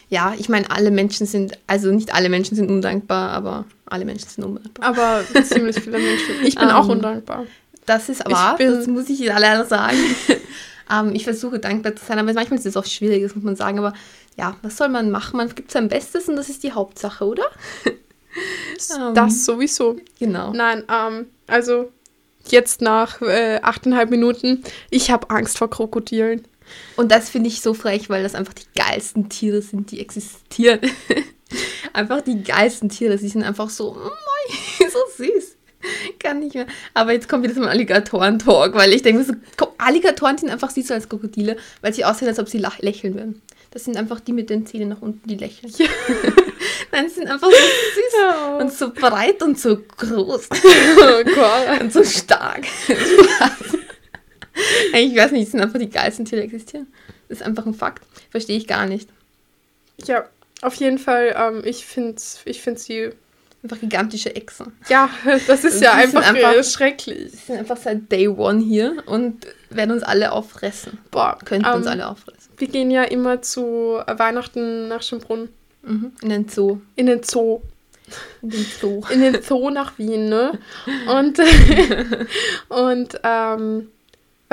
Ja, 0.09 0.35
ich 0.37 0.49
meine, 0.49 0.69
alle 0.69 0.91
Menschen 0.91 1.25
sind, 1.25 1.57
also 1.65 1.91
nicht 1.91 2.13
alle 2.13 2.29
Menschen 2.29 2.55
sind 2.55 2.69
undankbar, 2.69 3.29
aber 3.31 3.65
alle 3.93 4.05
Menschen 4.05 4.27
sind 4.27 4.43
undankbar. 4.43 4.85
Aber 4.85 5.23
ziemlich 5.43 5.79
viele 5.79 5.99
Menschen. 5.99 6.35
Ich 6.43 6.55
bin 6.55 6.69
Ähm, 6.69 6.75
auch 6.75 6.87
undankbar. 6.87 7.45
Das 7.85 8.09
ist 8.09 8.27
wahr, 8.29 8.57
das 8.57 8.87
muss 8.87 9.09
ich 9.09 9.19
leider 9.19 9.65
sagen. 9.65 9.97
ähm, 10.91 11.13
ich 11.13 11.23
versuche 11.25 11.59
dankbar 11.59 11.95
zu 11.95 12.05
sein, 12.05 12.17
aber 12.17 12.33
manchmal 12.33 12.59
ist 12.59 12.65
es 12.65 12.77
auch 12.77 12.85
schwierig, 12.85 13.23
das 13.23 13.35
muss 13.35 13.43
man 13.43 13.55
sagen. 13.55 13.77
Aber 13.79 13.93
ja, 14.37 14.55
was 14.61 14.77
soll 14.77 14.89
man 14.89 15.11
machen? 15.11 15.37
Man 15.37 15.53
gibt 15.53 15.71
sein 15.71 15.89
Bestes 15.89 16.27
und 16.27 16.35
das 16.35 16.49
ist 16.49 16.63
die 16.63 16.71
Hauptsache, 16.71 17.25
oder? 17.25 17.45
Ähm, 17.85 19.13
Das 19.13 19.45
sowieso. 19.45 19.97
Genau. 20.19 20.53
Nein, 20.53 20.83
ähm, 20.89 21.27
also 21.47 21.91
jetzt 22.49 22.81
nach 22.81 23.21
äh, 23.21 23.59
achteinhalb 23.61 24.09
Minuten, 24.09 24.63
ich 24.89 25.11
habe 25.11 25.29
Angst 25.29 25.57
vor 25.57 25.69
Krokodilen. 25.69 26.43
Und 26.95 27.11
das 27.11 27.29
finde 27.29 27.49
ich 27.49 27.61
so 27.61 27.73
frech, 27.73 28.09
weil 28.09 28.23
das 28.23 28.33
einfach 28.35 28.53
die 28.53 28.65
geilsten 28.75 29.29
Tiere 29.29 29.61
sind, 29.61 29.91
die 29.91 29.99
existieren. 29.99 30.79
einfach 31.91 32.21
die 32.21 32.41
geilsten 32.43 32.89
Tiere. 32.89 33.17
Sie 33.17 33.27
sind 33.29 33.43
einfach 33.43 33.69
so, 33.69 33.93
mm, 33.93 34.83
so 34.91 34.99
süß. 35.23 35.55
Kann 36.19 36.39
nicht 36.39 36.55
mehr. 36.55 36.65
Aber 36.93 37.11
jetzt 37.11 37.27
kommt 37.27 37.43
wieder 37.43 37.53
zum 37.53 37.63
Alligatoren-Talk, 37.65 38.73
weil 38.73 38.93
ich 38.93 39.01
denke, 39.01 39.23
so, 39.25 39.33
komm, 39.57 39.69
Alligatoren 39.77 40.37
sind 40.37 40.49
einfach 40.49 40.69
süßer 40.69 40.93
als 40.93 41.09
Krokodile, 41.09 41.57
weil 41.81 41.93
sie 41.93 42.05
aussehen, 42.05 42.29
als 42.29 42.39
ob 42.39 42.47
sie 42.47 42.59
lächeln 42.79 43.15
würden. 43.15 43.41
Das 43.71 43.83
sind 43.83 43.97
einfach 43.97 44.19
die 44.21 44.31
mit 44.33 44.49
den 44.49 44.65
Zähnen 44.65 44.89
nach 44.89 45.01
unten, 45.01 45.27
die 45.27 45.35
lächeln. 45.35 45.73
Nein, 46.91 47.09
sie 47.09 47.15
sind 47.15 47.27
einfach 47.27 47.49
so 47.49 47.55
süß 47.55 48.13
Ja. 48.21 48.57
und 48.57 48.71
so 48.71 48.91
breit 48.93 49.41
und 49.43 49.59
so 49.59 49.77
groß 49.77 50.47
Oh 50.53 51.23
Gott. 51.35 51.81
und 51.81 51.91
so 51.91 52.03
stark. 52.03 52.65
ich 54.93 55.15
weiß 55.15 55.31
nicht, 55.31 55.43
es 55.45 55.51
sind 55.51 55.61
einfach 55.61 55.79
die 55.79 55.89
geilsten 55.89 56.25
Tiere, 56.25 56.41
die 56.41 56.47
existieren. 56.47 56.87
Das 57.27 57.39
ist 57.39 57.43
einfach 57.45 57.65
ein 57.65 57.73
Fakt. 57.73 58.03
Verstehe 58.29 58.57
ich 58.57 58.67
gar 58.67 58.85
nicht. 58.85 59.09
Ja, 60.05 60.25
auf 60.63 60.75
jeden 60.75 60.97
Fall, 60.97 61.35
ähm, 61.37 61.61
ich 61.65 61.85
finde 61.85 62.21
ich 62.45 62.61
find 62.61 62.79
sie. 62.79 63.09
Einfach 63.61 63.79
gigantische 63.79 64.35
Echsen. 64.35 64.73
Ja, 64.89 65.09
das 65.47 65.63
ist 65.63 65.81
ja 65.81 65.93
einfach, 65.93 66.21
einfach- 66.27 66.53
äh, 66.53 66.63
schrecklich. 66.65 67.31
Die 67.31 67.37
sind 67.37 67.59
einfach 67.59 67.77
seit 67.77 68.11
Day 68.11 68.27
One 68.27 68.61
hier 68.61 68.97
und 69.05 69.47
werden 69.69 69.91
uns 69.91 70.03
alle 70.03 70.33
auffressen. 70.33 70.97
Boah, 71.11 71.37
Könnten 71.45 71.67
uns 71.69 71.85
ähm, 71.85 71.91
alle 71.93 72.09
auffressen. 72.09 72.51
Wir 72.57 72.67
gehen 72.67 72.91
ja 72.91 73.03
immer 73.03 73.41
zu 73.41 73.99
äh, 74.05 74.19
Weihnachten 74.19 74.89
nach 74.89 75.01
Schönbrunn. 75.01 75.47
Mhm. 75.83 76.11
In 76.21 76.29
den 76.29 76.49
Zoo. 76.49 76.79
In 76.97 77.05
den 77.05 77.23
Zoo. 77.23 77.61
In 78.41 78.49
den 78.49 78.65
Zoo. 78.65 79.01
in 79.09 79.21
den 79.21 79.41
Zoo 79.41 79.69
nach 79.69 79.97
Wien, 79.97 80.27
ne? 80.27 80.59
Und, 81.07 81.39
und 82.69 83.19
ähm, 83.23 83.87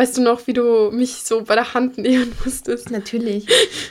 weißt 0.01 0.17
du 0.17 0.23
noch, 0.23 0.47
wie 0.47 0.55
du 0.55 0.91
mich 0.91 1.17
so 1.25 1.43
bei 1.43 1.55
der 1.55 1.75
Hand 1.75 1.99
nehmen 1.99 2.33
musstest? 2.43 2.91
Natürlich. 2.91 3.47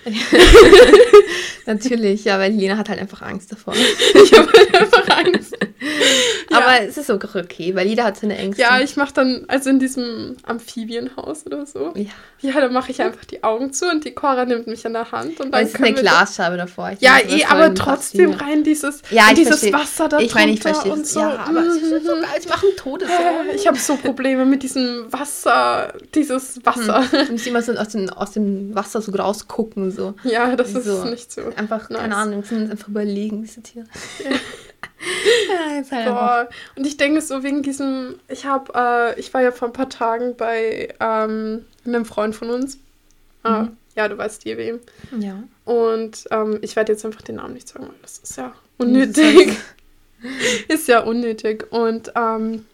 Natürlich, 1.67 2.25
ja, 2.25 2.39
weil 2.39 2.51
Lena 2.51 2.77
hat 2.77 2.89
halt 2.89 2.99
einfach 2.99 3.21
Angst 3.21 3.51
davor. 3.51 3.75
Ich 3.75 4.33
habe 4.33 4.49
einfach 4.73 5.07
Angst. 5.17 5.38
Aber 6.51 6.81
es 6.87 6.97
ist 6.97 7.11
auch 7.11 7.15
okay, 7.35 7.75
weil 7.75 7.87
jeder 7.87 8.05
hat 8.05 8.17
seine 8.17 8.37
Ängste. 8.37 8.61
Ja, 8.61 8.79
ich 8.79 8.95
mache 8.95 9.13
dann, 9.13 9.45
also 9.47 9.69
in 9.69 9.79
diesem 9.79 10.37
Amphibienhaus 10.43 11.45
oder 11.45 11.65
so. 11.65 11.93
Ja. 11.95 12.09
Ja, 12.41 12.61
dann 12.61 12.71
mache 12.73 12.91
ich 12.91 13.01
einfach 13.01 13.25
die 13.25 13.43
Augen 13.43 13.73
zu 13.73 13.85
und 13.89 14.05
die 14.05 14.11
Cora 14.13 14.45
nimmt 14.45 14.65
mich 14.67 14.85
an 14.85 14.93
der 14.93 15.11
Hand 15.11 15.39
und 15.41 15.51
dann 15.53 15.61
es 15.63 15.69
ist 15.73 15.75
eine 15.75 15.87
wir- 15.87 15.93
Glasscheibe 16.01 16.55
davor. 16.57 16.91
Ich 16.93 17.01
Ja, 17.01 17.17
eh, 17.17 17.37
ist 17.37 17.51
aber 17.51 17.73
trotzdem 17.75 18.31
Faszien. 18.33 18.49
rein 18.49 18.63
dieses, 18.63 19.01
Ja, 19.11 19.33
dieses. 19.33 19.71
Wasser 19.73 20.07
da 20.07 20.19
Ich 20.19 20.33
meine, 20.33 20.53
ich 20.53 20.59
drunter 20.61 20.73
verstehe 20.75 20.93
und 20.93 21.05
so. 21.05 21.19
Ja, 21.19 21.45
aber 21.47 21.59
es 21.65 21.75
ist 21.75 22.05
so 22.05 22.13
geil. 22.15 22.25
Ich 22.39 22.47
mache 22.49 22.65
einen 22.67 22.75
Todessorgen. 22.77 23.49
Ich 23.55 23.67
habe 23.67 23.77
so 23.77 23.95
Probleme 23.97 24.45
mit 24.45 24.63
diesem 24.63 25.11
Wasser, 25.11 25.93
dieses 26.15 26.65
Wasser. 26.65 27.03
Du 27.25 27.31
musst 27.33 27.45
immer 27.47 27.61
so 27.61 27.73
aus 27.73 27.89
dem, 27.89 28.09
aus 28.09 28.31
dem 28.31 28.73
Wasser 28.73 29.01
so 29.01 29.11
rausgucken 29.11 29.83
und 29.83 29.91
so. 29.91 30.13
Ja, 30.23 30.55
das 30.55 30.73
ist 30.73 30.85
So. 30.85 31.03
nicht 31.05 31.31
so. 31.31 31.41
Einfach, 31.57 31.89
keine 31.89 32.07
Nice. 32.07 32.17
Ahnung, 32.17 32.43
sind 32.43 32.71
einfach 32.71 32.87
überlegen, 32.87 33.41
diese 33.41 33.61
Tiere. 33.61 33.85
ja, 34.23 34.29
einfach. 35.69 36.05
Boah. 36.05 36.49
Und 36.75 36.85
ich 36.85 36.97
denke 36.97 37.21
so 37.21 37.43
wegen 37.43 37.63
diesem, 37.63 38.19
ich 38.27 38.45
habe, 38.45 38.73
äh, 38.75 39.19
ich 39.19 39.33
war 39.33 39.41
ja 39.41 39.51
vor 39.51 39.69
ein 39.69 39.73
paar 39.73 39.89
Tagen 39.89 40.35
bei 40.35 40.93
ähm, 40.99 41.65
einem 41.85 42.05
Freund 42.05 42.35
von 42.35 42.49
uns. 42.49 42.77
Äh, 43.43 43.49
Mhm. 43.49 43.77
Ja, 43.95 44.07
du 44.07 44.17
weißt 44.17 44.45
dir 44.45 44.57
wem. 44.57 44.79
Ja. 45.19 45.43
Und 45.65 46.25
ähm, 46.31 46.59
ich 46.61 46.75
werde 46.75 46.93
jetzt 46.93 47.05
einfach 47.05 47.21
den 47.21 47.35
Namen 47.35 47.53
nicht 47.53 47.67
sagen, 47.67 47.87
weil 47.87 47.95
das 48.01 48.19
ist 48.19 48.37
ja 48.37 48.53
unnötig. 48.77 49.57
ist 50.67 50.87
ja 50.87 51.01
unnötig. 51.01 51.71
Und 51.71 52.11
ähm, 52.15 52.65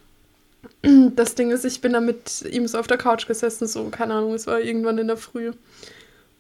das 1.15 1.36
Ding 1.36 1.51
ist, 1.51 1.65
ich 1.65 1.82
bin 1.82 1.94
da 1.94 2.00
mit 2.00 2.44
ihm 2.51 2.67
so 2.67 2.77
auf 2.77 2.88
der 2.88 2.98
Couch 2.98 3.27
gesessen, 3.27 3.67
so, 3.67 3.86
keine 3.89 4.13
Ahnung, 4.15 4.34
es 4.34 4.46
war 4.46 4.60
irgendwann 4.60 4.98
in 4.98 5.08
der 5.08 5.17
Früh. 5.17 5.51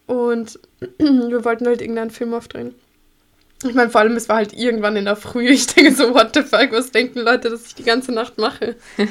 Und 0.05 0.59
wir 0.99 1.43
wollten 1.45 1.65
halt 1.65 1.81
irgendeinen 1.81 2.11
Film 2.11 2.33
aufdrehen. 2.33 2.75
Ich 3.67 3.73
meine, 3.73 3.89
vor 3.89 4.01
allem, 4.01 4.15
es 4.15 4.29
war 4.29 4.37
halt 4.37 4.53
irgendwann 4.53 4.95
in 4.95 5.05
der 5.05 5.15
Früh. 5.15 5.49
Ich 5.51 5.67
denke 5.67 5.93
so, 5.95 6.13
what 6.13 6.31
the 6.35 6.41
fuck, 6.43 6.71
was 6.71 6.91
denken 6.91 7.19
Leute, 7.19 7.49
dass 7.49 7.65
ich 7.67 7.75
die 7.75 7.83
ganze 7.83 8.11
Nacht 8.11 8.37
mache? 8.37 8.75
Ja, 8.97 9.05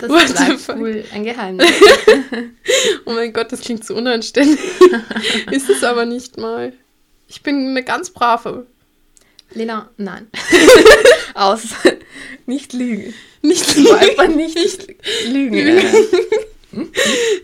das 0.00 0.08
What 0.10 0.28
the 0.28 0.32
bleibt 0.34 0.60
fuck? 0.60 0.78
wohl 0.78 1.04
ein 1.12 1.24
Geheimnis. 1.24 1.68
Oh 3.06 3.12
mein 3.12 3.32
Gott, 3.32 3.52
das 3.52 3.60
klingt 3.60 3.84
so 3.84 3.94
unanständig. 3.94 4.58
ist 5.50 5.68
es 5.68 5.84
aber 5.84 6.06
nicht 6.06 6.38
mal. 6.38 6.72
Ich 7.28 7.42
bin 7.42 7.68
eine 7.68 7.82
ganz 7.82 8.10
brave. 8.10 8.66
Lena, 9.52 9.90
nein. 9.98 10.28
Aus. 11.34 11.62
Nicht 12.46 12.72
lügen. 12.72 13.12
Nicht 13.42 13.76
Du 13.76 13.92
einfach 13.92 14.28
nicht 14.28 14.58
lügen. 15.26 15.54
äh. 15.54 15.84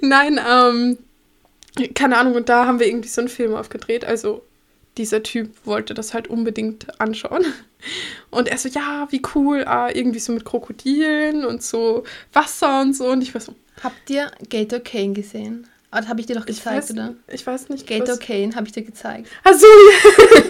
Nein, 0.00 0.40
ähm, 0.48 0.98
keine 1.94 2.16
Ahnung, 2.16 2.34
und 2.34 2.48
da 2.48 2.66
haben 2.66 2.80
wir 2.80 2.86
irgendwie 2.88 3.08
so 3.08 3.20
einen 3.20 3.28
Film 3.28 3.54
aufgedreht. 3.54 4.04
Also, 4.04 4.42
dieser 5.00 5.22
Typ 5.22 5.50
wollte 5.64 5.94
das 5.94 6.14
halt 6.14 6.28
unbedingt 6.28 7.00
anschauen. 7.00 7.44
Und 8.30 8.48
er 8.48 8.58
so, 8.58 8.68
ja, 8.68 9.08
wie 9.10 9.22
cool, 9.34 9.64
ah, 9.64 9.88
irgendwie 9.90 10.18
so 10.18 10.32
mit 10.32 10.44
Krokodilen 10.44 11.44
und 11.46 11.62
so 11.62 12.04
Wasser 12.32 12.82
und 12.82 12.94
so. 12.94 13.08
Und 13.08 13.22
ich 13.22 13.32
war 13.32 13.40
so, 13.40 13.54
Habt 13.82 14.10
ihr 14.10 14.30
Gator 14.50 14.80
Kane 14.80 15.14
gesehen? 15.14 15.66
Ah, 15.90 16.06
habe 16.06 16.20
ich 16.20 16.26
dir 16.26 16.36
doch 16.36 16.46
ich 16.46 16.58
gezeigt, 16.58 16.90
weiß, 16.90 16.90
oder? 16.90 17.14
ich 17.28 17.46
weiß 17.46 17.70
nicht. 17.70 17.86
Gator 17.86 18.18
Kane 18.18 18.54
habe 18.54 18.66
ich 18.66 18.72
dir 18.72 18.82
gezeigt. 18.82 19.28
Ach 19.42 19.54
so, 19.54 19.66
ja. 19.66 20.42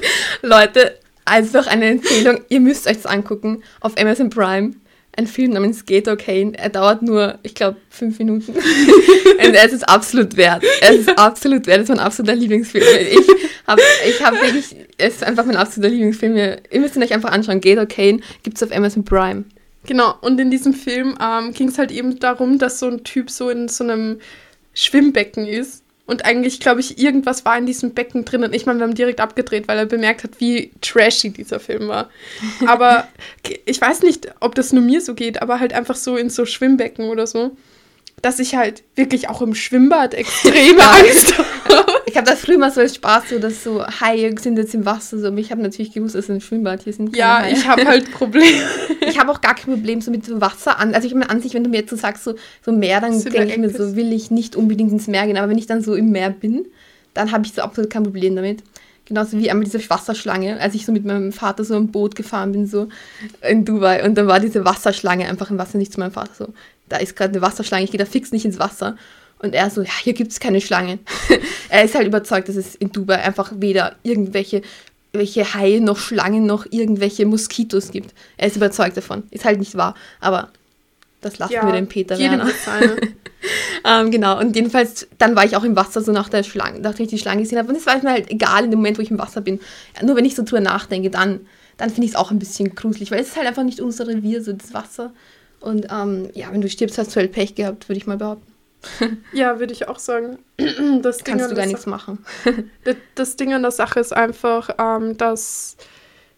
Leute, 0.42 0.98
einfach 1.24 1.68
eine 1.68 1.86
Empfehlung. 1.86 2.40
Ihr 2.48 2.60
müsst 2.60 2.88
euch 2.88 2.96
das 2.96 3.06
angucken 3.06 3.62
auf 3.80 3.96
Amazon 3.96 4.30
Prime. 4.30 4.72
Ein 5.16 5.26
Film 5.26 5.52
namens 5.52 5.84
Gator 5.84 6.16
Kane. 6.16 6.52
Er 6.56 6.68
dauert 6.68 7.02
nur, 7.02 7.38
ich 7.42 7.54
glaube, 7.54 7.78
fünf 7.90 8.18
Minuten. 8.18 8.52
Und 9.44 9.54
es 9.54 9.72
ist 9.72 9.88
absolut 9.88 10.36
wert. 10.36 10.62
Es 10.80 10.96
ist 10.96 11.18
absolut 11.18 11.66
wert. 11.66 11.78
Es 11.78 11.84
ist 11.84 11.96
mein 11.96 11.98
absoluter 11.98 12.36
Lieblingsfilm. 12.36 12.84
Ich 13.10 13.28
habe 13.66 13.82
ich 14.08 14.24
hab 14.24 14.34
wirklich, 14.34 14.76
es 14.98 15.16
ist 15.16 15.24
einfach 15.24 15.44
mein 15.44 15.56
absoluter 15.56 15.90
Lieblingsfilm. 15.90 16.36
Ihr 16.36 16.58
ihr 16.70 16.80
müsst 16.80 16.96
ihn 16.96 17.02
euch 17.02 17.12
einfach 17.12 17.32
anschauen. 17.32 17.60
Gator 17.60 17.86
Kane 17.86 18.20
gibt 18.42 18.56
es 18.56 18.62
auf 18.62 18.74
Amazon 18.74 19.04
Prime. 19.04 19.44
Genau, 19.86 20.14
und 20.20 20.38
in 20.38 20.50
diesem 20.50 20.74
Film 20.74 21.16
ähm, 21.20 21.52
ging 21.52 21.68
es 21.68 21.78
halt 21.78 21.90
eben 21.90 22.18
darum, 22.18 22.58
dass 22.58 22.78
so 22.78 22.86
ein 22.86 23.02
Typ 23.02 23.30
so 23.30 23.48
in 23.48 23.68
so 23.68 23.84
einem 23.84 24.20
Schwimmbecken 24.74 25.46
ist. 25.46 25.82
Und 26.10 26.24
eigentlich, 26.24 26.58
glaube 26.58 26.80
ich, 26.80 26.98
irgendwas 26.98 27.44
war 27.44 27.56
in 27.56 27.66
diesem 27.66 27.94
Becken 27.94 28.24
drin. 28.24 28.42
Und 28.42 28.52
ich 28.52 28.66
meine, 28.66 28.80
wir 28.80 28.84
haben 28.88 28.96
direkt 28.96 29.20
abgedreht, 29.20 29.68
weil 29.68 29.78
er 29.78 29.86
bemerkt 29.86 30.24
hat, 30.24 30.40
wie 30.40 30.72
trashy 30.80 31.30
dieser 31.30 31.60
Film 31.60 31.86
war. 31.86 32.10
Aber 32.66 33.06
ich 33.64 33.80
weiß 33.80 34.02
nicht, 34.02 34.26
ob 34.40 34.56
das 34.56 34.72
nur 34.72 34.82
mir 34.82 35.00
so 35.00 35.14
geht, 35.14 35.40
aber 35.40 35.60
halt 35.60 35.72
einfach 35.72 35.94
so 35.94 36.16
in 36.16 36.28
so 36.28 36.46
Schwimmbecken 36.46 37.10
oder 37.10 37.28
so, 37.28 37.56
dass 38.22 38.40
ich 38.40 38.56
halt 38.56 38.82
wirklich 38.96 39.28
auch 39.28 39.40
im 39.40 39.54
Schwimmbad 39.54 40.14
extreme. 40.14 40.82
Angst 40.82 41.38
habe. 41.68 41.99
Ich 42.10 42.16
habe 42.16 42.26
das 42.28 42.40
früher 42.40 42.58
mal 42.58 42.70
so 42.72 42.80
als 42.80 42.94
Spaß, 42.96 43.30
so 43.30 43.38
dass 43.38 43.62
so 43.62 43.84
Haie 43.84 44.34
sind 44.38 44.58
jetzt 44.58 44.74
im 44.74 44.84
Wasser. 44.84 45.18
So. 45.18 45.34
Ich 45.36 45.50
habe 45.50 45.62
natürlich 45.62 45.92
gewusst, 45.92 46.14
es 46.14 46.24
ist 46.24 46.30
ein 46.30 46.40
Schwimmbad. 46.40 46.82
Hier 46.82 46.92
sind 46.92 47.14
Ja, 47.16 47.38
Haie. 47.38 47.52
ich 47.52 47.66
habe 47.68 47.84
halt 47.86 48.10
Probleme. 48.12 48.46
Ich 49.06 49.18
habe 49.18 49.30
auch 49.30 49.40
gar 49.40 49.54
kein 49.54 49.74
Problem 49.74 50.00
so 50.00 50.10
mit 50.10 50.24
so 50.26 50.40
Wasser 50.40 50.78
an. 50.78 50.94
Also 50.94 51.06
ich 51.06 51.14
meine 51.14 51.30
an 51.30 51.40
sich, 51.40 51.54
wenn 51.54 51.64
du 51.64 51.70
mir 51.70 51.78
jetzt 51.80 51.90
so 51.90 51.96
sagst, 51.96 52.24
so, 52.24 52.34
so 52.64 52.72
Meer, 52.72 53.00
dann 53.00 53.12
denke 53.22 53.44
ich 53.44 53.58
mir 53.58 53.70
so, 53.70 53.94
will 53.96 54.12
ich 54.12 54.30
nicht 54.30 54.56
unbedingt 54.56 54.92
ins 54.92 55.06
Meer 55.06 55.26
gehen. 55.26 55.36
Aber 55.36 55.48
wenn 55.48 55.58
ich 55.58 55.66
dann 55.66 55.82
so 55.82 55.94
im 55.94 56.10
Meer 56.10 56.30
bin, 56.30 56.66
dann 57.14 57.32
habe 57.32 57.44
ich 57.46 57.52
so 57.52 57.62
absolut 57.62 57.90
kein 57.90 58.02
Problem 58.02 58.36
damit. 58.36 58.62
Genauso 59.06 59.38
wie 59.38 59.50
einmal 59.50 59.64
diese 59.64 59.90
Wasserschlange, 59.90 60.60
als 60.60 60.74
ich 60.74 60.86
so 60.86 60.92
mit 60.92 61.04
meinem 61.04 61.32
Vater 61.32 61.64
so 61.64 61.76
im 61.76 61.88
Boot 61.88 62.14
gefahren 62.14 62.52
bin, 62.52 62.66
so 62.66 62.88
in 63.48 63.64
Dubai. 63.64 64.04
Und 64.04 64.14
dann 64.16 64.28
war 64.28 64.38
diese 64.38 64.64
Wasserschlange 64.64 65.26
einfach 65.28 65.50
im 65.50 65.58
Wasser, 65.58 65.78
nicht 65.78 65.92
zu 65.92 65.98
meinem 65.98 66.12
Vater 66.12 66.30
so. 66.38 66.48
Da 66.88 66.98
ist 66.98 67.16
gerade 67.16 67.32
eine 67.32 67.42
Wasserschlange, 67.42 67.84
ich 67.84 67.90
gehe 67.90 67.98
da 67.98 68.04
fix 68.04 68.30
nicht 68.30 68.44
ins 68.44 68.58
Wasser. 68.60 68.96
Und 69.40 69.54
er 69.54 69.70
so, 69.70 69.82
ja, 69.82 69.92
hier 70.02 70.12
gibt 70.12 70.32
es 70.32 70.40
keine 70.40 70.60
Schlangen. 70.60 71.00
er 71.68 71.84
ist 71.84 71.94
halt 71.94 72.06
überzeugt, 72.06 72.48
dass 72.48 72.56
es 72.56 72.74
in 72.74 72.92
Dubai 72.92 73.22
einfach 73.22 73.52
weder 73.56 73.96
irgendwelche 74.02 74.62
welche 75.12 75.54
Haie 75.54 75.80
noch 75.80 75.98
Schlangen 75.98 76.46
noch 76.46 76.66
irgendwelche 76.70 77.26
Moskitos 77.26 77.90
gibt. 77.90 78.14
Er 78.36 78.46
ist 78.46 78.54
überzeugt 78.54 78.96
davon. 78.96 79.24
Ist 79.32 79.44
halt 79.44 79.58
nicht 79.58 79.76
wahr. 79.76 79.96
Aber 80.20 80.50
das 81.20 81.38
lassen 81.38 81.52
wir 81.52 81.72
dem 81.72 81.88
Peter 81.88 82.18
Werner. 82.18 82.48
Ähm, 83.82 84.10
genau, 84.10 84.38
und 84.38 84.54
jedenfalls, 84.54 85.08
dann 85.16 85.34
war 85.34 85.46
ich 85.46 85.56
auch 85.56 85.64
im 85.64 85.74
Wasser, 85.74 86.02
so 86.02 86.12
nach 86.12 86.28
der 86.28 86.42
Schlange, 86.42 86.80
nachdem 86.80 87.04
ich 87.04 87.10
die 87.10 87.18
Schlange 87.18 87.40
gesehen 87.40 87.56
habe. 87.56 87.70
Und 87.70 87.76
es 87.76 87.86
war 87.86 87.96
mir 88.02 88.10
halt 88.10 88.30
egal 88.30 88.64
in 88.64 88.70
dem 88.70 88.80
Moment, 88.80 88.98
wo 88.98 89.02
ich 89.02 89.10
im 89.10 89.18
Wasser 89.18 89.40
bin. 89.40 89.60
Nur 90.02 90.14
wenn 90.16 90.26
ich 90.26 90.34
so 90.34 90.42
drüber 90.42 90.60
nachdenke, 90.60 91.08
dann, 91.08 91.40
dann 91.78 91.88
finde 91.88 92.04
ich 92.04 92.10
es 92.10 92.16
auch 92.16 92.30
ein 92.30 92.38
bisschen 92.38 92.74
gruselig, 92.74 93.10
weil 93.10 93.20
es 93.20 93.28
ist 93.28 93.36
halt 93.36 93.46
einfach 93.46 93.62
nicht 93.62 93.80
unser 93.80 94.06
Revier, 94.06 94.42
so 94.42 94.52
das 94.52 94.74
Wasser. 94.74 95.12
Und 95.60 95.86
ähm, 95.90 96.28
ja, 96.34 96.52
wenn 96.52 96.60
du 96.60 96.68
stirbst, 96.68 96.98
hast 96.98 97.16
du 97.16 97.20
halt 97.20 97.32
Pech 97.32 97.54
gehabt, 97.54 97.88
würde 97.88 97.96
ich 97.96 98.06
mal 98.06 98.18
behaupten. 98.18 98.49
Ja, 99.32 99.58
würde 99.60 99.72
ich 99.72 99.88
auch 99.88 99.98
sagen. 99.98 100.38
Das 101.02 101.18
Ding 101.18 101.24
Kannst 101.24 101.44
an 101.44 101.50
du 101.50 101.56
gar 101.56 101.66
nichts 101.66 101.86
machen. 101.86 102.24
Das- 102.84 102.96
Das 103.14 103.36
Ding 103.36 103.52
an 103.54 103.62
der 103.62 103.70
Sache 103.70 104.00
ist 104.00 104.12
einfach, 104.16 104.70
ähm, 104.78 105.16
dass 105.16 105.76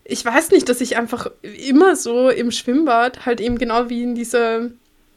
ich 0.05 0.25
weiß 0.25 0.51
nicht, 0.51 0.69
dass 0.69 0.81
ich 0.81 0.97
einfach 0.97 1.31
immer 1.43 1.95
so 1.95 2.29
im 2.29 2.51
Schwimmbad, 2.51 3.25
halt 3.25 3.41
eben 3.41 3.57
genau 3.57 3.89
wie 3.89 4.03
in 4.03 4.17
dieser, 4.17 4.63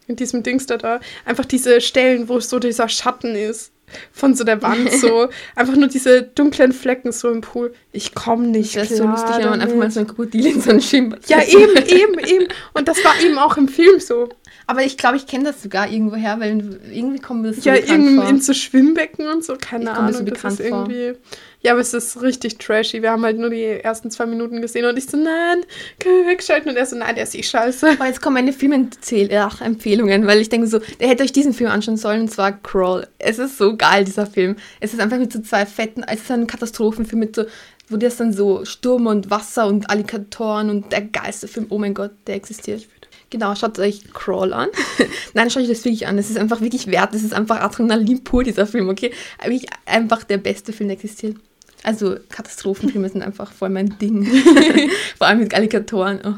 in 0.07 0.15
diesem 0.15 0.43
Dings 0.43 0.67
da 0.67 0.77
da, 0.77 0.99
einfach 1.25 1.45
diese 1.45 1.81
Stellen, 1.81 2.29
wo 2.29 2.39
so 2.39 2.59
dieser 2.59 2.87
Schatten 2.87 3.35
ist 3.35 3.71
von 4.11 4.35
so 4.35 4.43
der 4.43 4.61
Wand, 4.61 4.91
so 4.91 5.27
einfach 5.55 5.75
nur 5.75 5.87
diese 5.87 6.21
dunklen 6.21 6.71
Flecken 6.71 7.11
so 7.11 7.31
im 7.31 7.41
Pool. 7.41 7.73
Ich 7.93 8.13
komme 8.13 8.45
nicht 8.47 8.75
Das 8.75 8.87
klar. 8.87 8.97
so 8.97 9.07
lustig, 9.07 9.37
wenn 9.43 9.49
man 9.49 9.61
einfach 9.61 9.75
mal 9.75 9.89
so 9.91 10.01
ein 10.01 10.07
Krokodil 10.07 10.45
in 10.45 10.61
so 10.61 10.69
ein 10.69 10.81
Schwimmbad 10.81 11.27
ja, 11.29 11.41
eben, 11.43 11.77
eben, 11.87 12.19
eben. 12.19 12.47
Und 12.73 12.87
das 12.87 13.03
war 13.03 13.19
eben 13.23 13.39
auch 13.39 13.57
im 13.57 13.67
Film 13.67 13.99
so. 13.99 14.29
Aber 14.67 14.81
ich 14.83 14.97
glaube, 14.97 15.17
ich 15.17 15.27
kenne 15.27 15.43
das 15.43 15.61
sogar 15.61 15.89
irgendwoher, 15.91 16.39
weil 16.39 16.79
irgendwie 16.91 17.19
kommen 17.19 17.43
wir 17.43 17.51
das 17.51 17.63
so 17.63 17.69
ja, 17.69 17.75
in, 17.75 18.19
vor. 18.19 18.29
in 18.29 18.41
so 18.41 18.53
Schwimmbecken 18.53 19.27
und 19.27 19.43
so, 19.43 19.55
keine 19.59 19.83
Ich 19.85 19.89
Ahnung. 19.91 20.13
so 20.13 20.23
das 20.23 20.33
bekannt 20.33 20.57
vor. 20.57 20.65
irgendwie. 20.65 21.13
Ja, 21.61 21.71
aber 21.71 21.81
es 21.81 21.93
ist 21.93 22.21
richtig 22.21 22.57
trashy. 22.57 23.01
Wir 23.01 23.11
haben 23.11 23.23
halt 23.23 23.37
nur 23.39 23.49
die 23.49 23.63
ersten 23.63 24.11
zwei 24.11 24.25
Minuten 24.25 24.61
gesehen 24.61 24.85
und 24.85 24.97
ich 24.97 25.05
so, 25.05 25.17
nein, 25.17 25.63
können 25.99 26.23
wir 26.23 26.31
wegschalten? 26.31 26.69
Und 26.69 26.77
er 26.77 26.85
so, 26.85 26.95
nein, 26.95 27.15
der 27.15 27.23
ist 27.23 27.35
eh 27.35 27.43
scheiße. 27.43 27.89
Aber 27.91 28.05
jetzt 28.05 28.21
kommen 28.21 28.35
meine 28.35 28.53
Filmempfehlungen, 28.53 30.27
weil 30.27 30.41
ich 30.41 30.49
denke 30.49 30.67
so, 30.67 30.79
der 30.99 31.07
hätte 31.07 31.23
euch 31.23 31.31
diesen 31.31 31.53
Film 31.53 31.69
anschauen 31.69 31.97
sollen, 31.97 32.21
und 32.21 32.31
zwar 32.31 32.51
Crawl. 32.51 33.07
Es 33.19 33.39
ist 33.39 33.57
so 33.57 33.75
geil, 33.75 34.05
dieser 34.05 34.25
Film. 34.25 34.55
Es 34.79 34.93
ist 34.93 34.99
einfach 34.99 35.17
mit 35.17 35.33
so 35.33 35.39
zwei 35.41 35.65
fetten, 35.65 36.03
es 36.03 36.21
ist 36.21 36.31
ein 36.31 36.47
Katastrophenfilm 36.47 37.19
mit 37.19 37.35
so, 37.35 37.45
wo 37.89 37.97
das 37.97 38.17
dann 38.17 38.33
so 38.33 38.65
Sturm 38.65 39.07
und 39.07 39.29
Wasser 39.29 39.67
und 39.67 39.89
Alligatoren 39.89 40.69
und 40.69 40.91
der 40.91 41.01
geilste 41.01 41.47
Film, 41.47 41.67
oh 41.69 41.77
mein 41.77 41.93
Gott, 41.93 42.11
der 42.27 42.35
existiert. 42.35 42.87
Genau, 43.29 43.55
schaut 43.55 43.79
euch 43.79 44.13
Crawl 44.13 44.53
an. 44.53 44.69
Nein, 45.33 45.49
schaut 45.49 45.63
euch 45.63 45.69
das 45.69 45.83
wirklich 45.85 46.07
an. 46.07 46.17
Es 46.17 46.29
ist 46.29 46.37
einfach 46.37 46.61
wirklich 46.61 46.87
wert. 46.87 47.13
Es 47.13 47.23
ist 47.23 47.33
einfach 47.33 47.59
Adrenalin 47.59 48.23
pur, 48.23 48.43
dieser 48.43 48.67
Film, 48.67 48.89
okay? 48.89 49.11
Wirklich 49.43 49.67
einfach 49.85 50.23
der 50.23 50.37
beste 50.37 50.73
Film, 50.73 50.89
der 50.89 50.97
existiert. 50.97 51.37
Also, 51.83 52.17
Katastrophenfilme 52.29 53.09
sind 53.09 53.21
einfach 53.21 53.51
voll 53.51 53.69
mein 53.69 53.97
Ding. 53.99 54.25
Vor 55.17 55.27
allem 55.27 55.39
mit 55.39 55.53
Alligatoren. 55.53 56.19
Oh. 56.23 56.33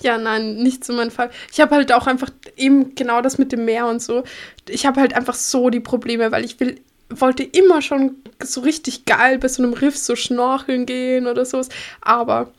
Ja, 0.00 0.18
nein, 0.18 0.56
nicht 0.56 0.84
so 0.84 0.92
mein 0.92 1.10
Fall. 1.10 1.30
Ich 1.50 1.60
habe 1.60 1.74
halt 1.74 1.92
auch 1.92 2.06
einfach 2.06 2.30
eben 2.56 2.94
genau 2.94 3.22
das 3.22 3.38
mit 3.38 3.52
dem 3.52 3.64
Meer 3.64 3.86
und 3.86 4.02
so. 4.02 4.24
Ich 4.68 4.84
habe 4.86 5.00
halt 5.00 5.14
einfach 5.14 5.34
so 5.34 5.70
die 5.70 5.80
Probleme, 5.80 6.30
weil 6.30 6.44
ich 6.44 6.60
will, 6.60 6.78
wollte 7.08 7.42
immer 7.42 7.80
schon 7.80 8.16
so 8.42 8.60
richtig 8.60 9.06
geil 9.06 9.38
bei 9.38 9.48
so 9.48 9.62
einem 9.62 9.72
Riff 9.72 9.96
so 9.96 10.14
schnorcheln 10.14 10.84
gehen 10.84 11.26
oder 11.26 11.44
sowas. 11.46 11.70
Aber 12.02 12.52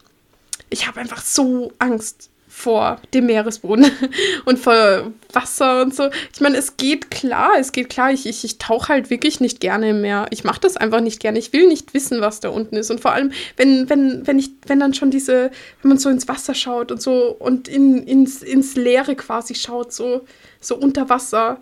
ich 0.70 0.88
habe 0.88 1.00
einfach 1.00 1.22
so 1.22 1.72
Angst 1.80 2.30
vor 2.56 3.02
dem 3.14 3.26
Meeresboden 3.26 3.92
und 4.46 4.58
vor 4.58 5.12
Wasser 5.34 5.82
und 5.82 5.94
so. 5.94 6.10
Ich 6.34 6.40
meine, 6.40 6.56
es 6.56 6.78
geht 6.78 7.12
klar, 7.12 7.52
es 7.60 7.74
geht 7.74 7.90
klar. 7.90 8.12
Ich, 8.12 8.26
ich, 8.26 8.46
ich 8.46 8.58
tauche 8.58 8.88
halt 8.88 9.10
wirklich 9.10 9.42
nicht 9.42 9.60
gerne 9.60 9.90
im 9.90 10.02
Meer. 10.02 10.28
Ich 10.30 10.46
mache 10.46 10.62
das 10.62 10.78
einfach 10.78 11.02
nicht 11.02 11.20
gerne. 11.20 11.38
Ich 11.38 11.52
will 11.52 11.68
nicht 11.68 11.94
wissen, 11.94 12.22
was 12.22 12.40
da 12.40 12.50
unten 12.50 12.78
ist. 12.78 12.90
Und 12.92 13.02
vor 13.02 13.12
allem, 13.12 13.34
wenn, 13.58 13.90
wenn, 13.90 14.26
wenn 14.26 14.40
ich, 14.40 14.52
wenn 14.68 14.80
dann 14.80 14.94
schon 14.94 15.12
diese, 15.12 15.52
wenn 15.82 15.90
man 15.90 15.98
so 15.98 16.10
ins 16.10 16.30
Wasser 16.30 16.56
schaut 16.56 16.94
und 16.94 17.02
so 17.02 17.36
und 17.38 17.68
in, 17.68 18.08
ins, 18.08 18.42
ins 18.42 18.76
Leere 18.78 19.16
quasi 19.16 19.54
schaut, 19.54 19.92
so, 19.92 20.26
so 20.62 20.78
unter 20.78 21.10
Wasser. 21.10 21.60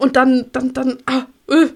Und 0.00 0.16
dann, 0.16 0.46
dann, 0.52 0.72
dann, 0.72 0.98
ah, 1.06 1.26
öh, 1.50 1.66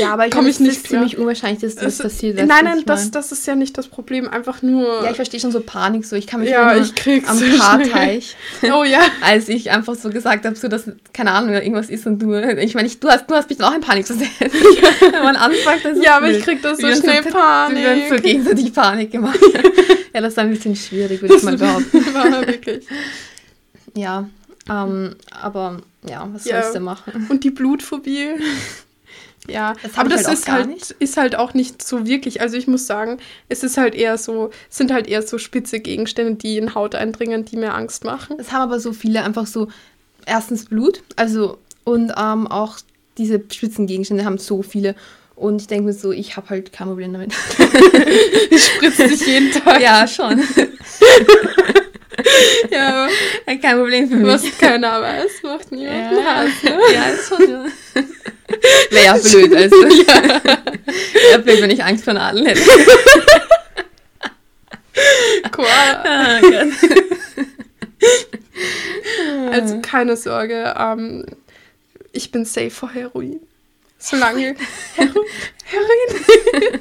Ja, 0.00 0.12
aber 0.12 0.26
ich 0.26 0.30
glaube, 0.30 0.48
ich 0.48 0.54
es 0.56 0.60
nicht 0.60 0.70
ist 0.72 0.84
klar. 0.84 1.00
ziemlich 1.02 1.18
unwahrscheinlich, 1.18 1.60
dass 1.60 1.74
das 1.74 1.94
es- 1.94 1.98
passiert. 1.98 2.36
Nein, 2.36 2.64
nein, 2.64 2.82
das, 2.86 3.10
das 3.10 3.32
ist 3.32 3.46
ja 3.48 3.56
nicht 3.56 3.76
das 3.76 3.88
Problem. 3.88 4.28
Einfach 4.28 4.62
nur. 4.62 5.02
Ja, 5.02 5.10
ich 5.10 5.16
verstehe 5.16 5.40
schon 5.40 5.50
so 5.50 5.60
Panik, 5.60 6.04
so 6.06 6.14
ich 6.14 6.26
kann 6.28 6.40
mich 6.40 6.50
Ja, 6.50 6.76
ich 6.76 6.92
am 7.28 7.36
so 7.38 7.44
schnell. 7.44 7.58
Paarteich, 7.58 8.36
oh 8.72 8.84
ja. 8.84 9.00
als 9.22 9.48
ich 9.48 9.70
einfach 9.72 9.96
so 9.96 10.10
gesagt 10.10 10.44
habe, 10.46 10.54
so 10.54 10.68
dass, 10.68 10.84
keine 11.12 11.32
Ahnung, 11.32 11.52
irgendwas 11.52 11.90
ist 11.90 12.06
und 12.06 12.20
du, 12.20 12.32
ich 12.34 12.74
meine, 12.74 12.86
ich, 12.86 13.00
du, 13.00 13.08
hast, 13.08 13.28
du 13.28 13.34
hast 13.34 13.48
mich 13.48 13.58
dann 13.58 13.72
auch 13.72 13.74
in 13.74 13.80
Panik 13.82 14.06
versetzt. 14.06 14.30
Wenn 14.40 15.22
man 15.24 15.34
anfängt, 15.36 15.84
das 15.84 15.96
ist 15.98 16.04
Ja, 16.04 16.18
aber 16.18 16.30
ich 16.30 16.42
krieg 16.44 16.62
das 16.62 16.78
so 16.78 16.86
Wir 16.86 16.94
haben 16.94 17.00
schnell 17.02 17.24
Wir 17.24 17.32
haben 17.32 18.00
so 18.02 18.08
Panik. 18.08 18.22
gegenseitig 18.22 18.72
Panik 18.72 19.10
gemacht. 19.10 19.40
ja, 20.14 20.20
das 20.20 20.36
war 20.36 20.44
ein 20.44 20.50
bisschen 20.50 20.76
schwierig, 20.76 21.20
würde 21.22 21.34
ich 21.36 21.42
mal 21.42 21.56
behaupten. 21.56 22.14
War 22.14 22.46
wirklich. 22.46 22.86
Ja, 23.96 24.28
ähm, 24.70 25.16
aber 25.30 25.78
ja, 26.08 26.28
was 26.32 26.44
Ja. 26.44 26.62
sollst 26.62 26.76
du 26.76 26.80
machen? 26.80 27.26
Und 27.30 27.44
die 27.44 27.50
Blutphobie. 27.50 28.30
Ja, 29.46 29.72
Das 29.82 29.96
aber 29.96 30.10
ich 30.10 30.16
das 30.16 30.26
halt 30.26 30.38
ist 30.38 30.48
halt, 30.50 30.66
nicht. 30.68 30.90
ist 30.98 31.16
halt 31.16 31.34
auch 31.34 31.54
nicht 31.54 31.80
so 31.82 32.04
wirklich. 32.06 32.42
Also 32.42 32.58
ich 32.58 32.66
muss 32.66 32.86
sagen, 32.86 33.16
es 33.48 33.62
ist 33.62 33.78
halt 33.78 33.94
eher 33.94 34.18
so, 34.18 34.50
sind 34.68 34.92
halt 34.92 35.06
eher 35.06 35.22
so 35.22 35.38
spitze 35.38 35.80
Gegenstände, 35.80 36.34
die 36.34 36.58
in 36.58 36.74
Haut 36.74 36.94
eindringen, 36.94 37.46
die 37.46 37.56
mir 37.56 37.72
Angst 37.72 38.04
machen. 38.04 38.36
Das 38.36 38.52
haben 38.52 38.60
aber 38.62 38.78
so 38.78 38.92
viele 38.92 39.22
einfach 39.24 39.46
so, 39.46 39.68
erstens 40.26 40.66
Blut, 40.66 41.02
also 41.16 41.56
und 41.84 42.12
ähm, 42.18 42.46
auch 42.46 42.76
diese 43.16 43.40
Spitzengegenstände 43.50 44.26
haben 44.26 44.36
so 44.36 44.62
viele. 44.62 44.94
Und 45.34 45.62
ich 45.62 45.66
denke 45.68 45.84
mir 45.86 45.92
so, 45.94 46.12
ich 46.12 46.36
habe 46.36 46.50
halt 46.50 46.72
kein 46.74 46.88
Problem 46.88 47.14
damit. 47.14 47.32
Spritzt 48.52 48.96
sich 48.98 49.26
jeden 49.26 49.50
Tag. 49.52 49.80
ja, 49.80 50.06
schon. 50.06 50.42
Ja, 52.70 53.08
kein 53.46 53.78
Problem 53.78 54.08
für 54.08 54.16
mich. 54.16 54.26
was 54.26 54.42
keiner 54.58 55.00
weiß, 55.00 55.42
macht 55.44 55.70
niemand 55.72 56.12
Ja, 56.12 56.24
Hass. 56.24 56.50
Ne? 56.62 56.78
ja, 56.92 57.04
ist 57.10 57.28
schon. 57.28 57.48
Ja. 57.50 57.64
Wäre 58.90 59.04
ja 59.04 59.12
blöd, 59.18 59.54
also. 59.54 59.76
Wäre 59.76 61.38
blöd, 61.42 61.62
wenn 61.62 61.70
ich 61.70 61.82
Angst 61.84 62.04
vor 62.04 62.14
Nadeln 62.14 62.46
hätte. 62.46 62.62
Koala. 65.52 66.02
Ah. 66.04 66.40
Also 69.52 69.80
keine 69.80 70.16
Sorge, 70.16 70.74
ähm, 70.78 71.24
ich 72.12 72.30
bin 72.32 72.44
safe 72.44 72.70
vor 72.70 72.90
Heroin. 72.92 73.40
Solange. 73.98 74.54
Hero 74.96 75.24
Heroin? 75.64 76.20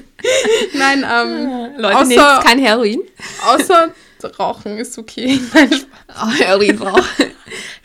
Nein, 0.73 1.05
ähm, 1.09 1.71
Leute, 1.77 1.97
Außer- 1.97 2.43
kein 2.43 2.59
Heroin. 2.59 3.01
außer 3.45 3.93
Rauchen 4.23 4.77
ist 4.77 4.97
okay. 4.97 5.39
Nein, 5.53 5.71
Spaß. 5.73 5.85
Oh, 6.23 6.29
Heroin 6.31 6.75
braucht. 6.77 7.03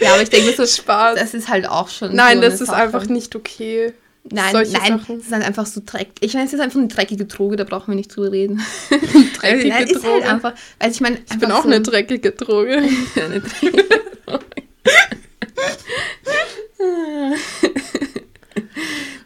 ja, 0.01 0.13
aber 0.15 0.23
ich 0.23 0.31
denke 0.31 0.47
mir 0.51 0.57
so, 0.57 0.67
Spaß. 0.67 1.19
das 1.19 1.35
ist 1.35 1.49
halt 1.49 1.69
auch 1.69 1.89
schon. 1.89 2.15
Nein, 2.15 2.37
so 2.39 2.43
das 2.43 2.61
ist 2.61 2.69
Sache. 2.69 2.77
einfach 2.83 3.07
nicht 3.07 3.35
okay. 3.37 3.93
Nein, 4.31 4.53
solche 4.53 4.73
nein, 4.73 4.99
Sachen. 5.01 5.17
es 5.19 5.27
ist 5.27 5.33
halt 5.33 5.45
einfach 5.45 5.67
so 5.67 5.83
dreck. 5.85 6.11
Ich 6.21 6.35
meine, 6.35 6.47
es 6.47 6.53
ist 6.53 6.61
einfach 6.61 6.79
eine 6.79 6.87
dreckige 6.89 7.25
Droge, 7.25 7.57
da 7.57 7.65
brauchen 7.65 7.89
wir 7.89 7.97
nicht 7.97 8.15
drüber 8.15 8.31
reden. 8.31 8.63
Dreckige 9.41 9.69
nein, 9.69 9.87
ist 9.89 9.95
halt 10.05 10.05
Droge. 10.05 10.29
einfach, 10.29 10.53
also 10.79 10.95
ich 10.95 11.01
meine, 11.01 11.19
Ich 11.29 11.39
bin 11.41 11.51
auch 11.51 11.65
eine 11.67 11.81
dreckige 11.81 12.31
Droge. 12.31 12.77
eine 13.17 13.41
dreckige 13.41 13.85
Droge. 14.27 14.45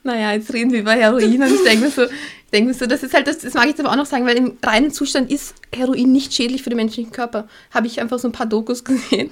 naja, 0.02 0.32
jetzt 0.32 0.52
reden 0.52 0.72
wir 0.72 0.80
über 0.80 0.92
Heroin 0.92 1.42
und 1.42 1.54
ich 1.54 1.62
denke 1.64 1.84
mir 1.86 1.90
so, 1.90 2.06
denke 2.52 2.74
so, 2.74 2.86
das 2.86 3.02
ist 3.02 3.12
halt, 3.12 3.26
das, 3.26 3.38
das 3.38 3.54
mag 3.54 3.64
ich 3.64 3.70
jetzt 3.70 3.80
aber 3.80 3.90
auch 3.90 3.96
noch 3.96 4.06
sagen, 4.06 4.24
weil 4.24 4.36
im 4.36 4.56
reinen 4.64 4.92
Zustand 4.92 5.30
ist 5.30 5.54
Heroin 5.74 6.12
nicht 6.12 6.32
schädlich 6.32 6.62
für 6.62 6.70
den 6.70 6.76
menschlichen 6.76 7.12
Körper. 7.12 7.48
Habe 7.72 7.86
ich 7.86 8.00
einfach 8.00 8.18
so 8.18 8.28
ein 8.28 8.32
paar 8.32 8.46
Dokus 8.46 8.84
gesehen. 8.84 9.30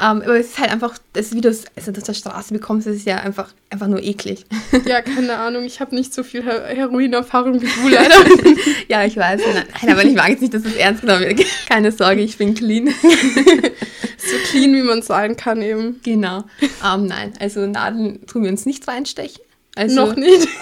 Ähm, 0.00 0.22
aber 0.22 0.38
es 0.38 0.48
ist 0.48 0.58
halt 0.58 0.72
einfach, 0.72 0.98
das, 1.12 1.34
wie 1.34 1.40
du 1.40 1.50
es 1.50 1.64
also 1.76 1.92
auf 1.92 2.02
der 2.02 2.14
Straße 2.14 2.54
bekommst, 2.54 2.86
das 2.86 2.96
ist 2.96 3.06
ja 3.06 3.18
einfach, 3.18 3.52
einfach 3.70 3.86
nur 3.86 4.02
eklig. 4.02 4.44
Ja, 4.86 5.00
keine 5.02 5.36
Ahnung. 5.36 5.64
Ich 5.64 5.80
habe 5.80 5.94
nicht 5.94 6.12
so 6.12 6.22
viel 6.22 6.42
Her 6.42 6.64
Heroinerfahrung 6.66 7.60
wie 7.60 7.66
du 7.66 7.88
leider. 7.88 8.14
Ja, 8.88 9.04
ich 9.04 9.16
weiß. 9.16 9.40
Nein, 9.82 9.92
aber 9.92 10.04
ich 10.04 10.14
mag 10.14 10.30
jetzt 10.30 10.42
nicht, 10.42 10.52
dass 10.52 10.64
es 10.64 10.74
ernst 10.74 11.02
genommen 11.02 11.22
wird. 11.22 11.42
Keine 11.68 11.92
Sorge, 11.92 12.22
ich 12.22 12.36
bin 12.36 12.54
clean. 12.54 12.88
so 12.88 14.36
clean, 14.50 14.74
wie 14.74 14.82
man 14.82 15.02
sein 15.02 15.36
kann 15.36 15.62
eben. 15.62 16.00
Genau. 16.02 16.44
Ähm, 16.84 17.06
nein, 17.06 17.32
also 17.38 17.66
Nadeln 17.66 18.26
tun 18.26 18.42
wir 18.42 18.50
uns 18.50 18.66
nicht 18.66 18.86
reinstechen. 18.86 19.42
Also, 19.76 19.94
Noch 20.06 20.16
nicht. 20.16 20.48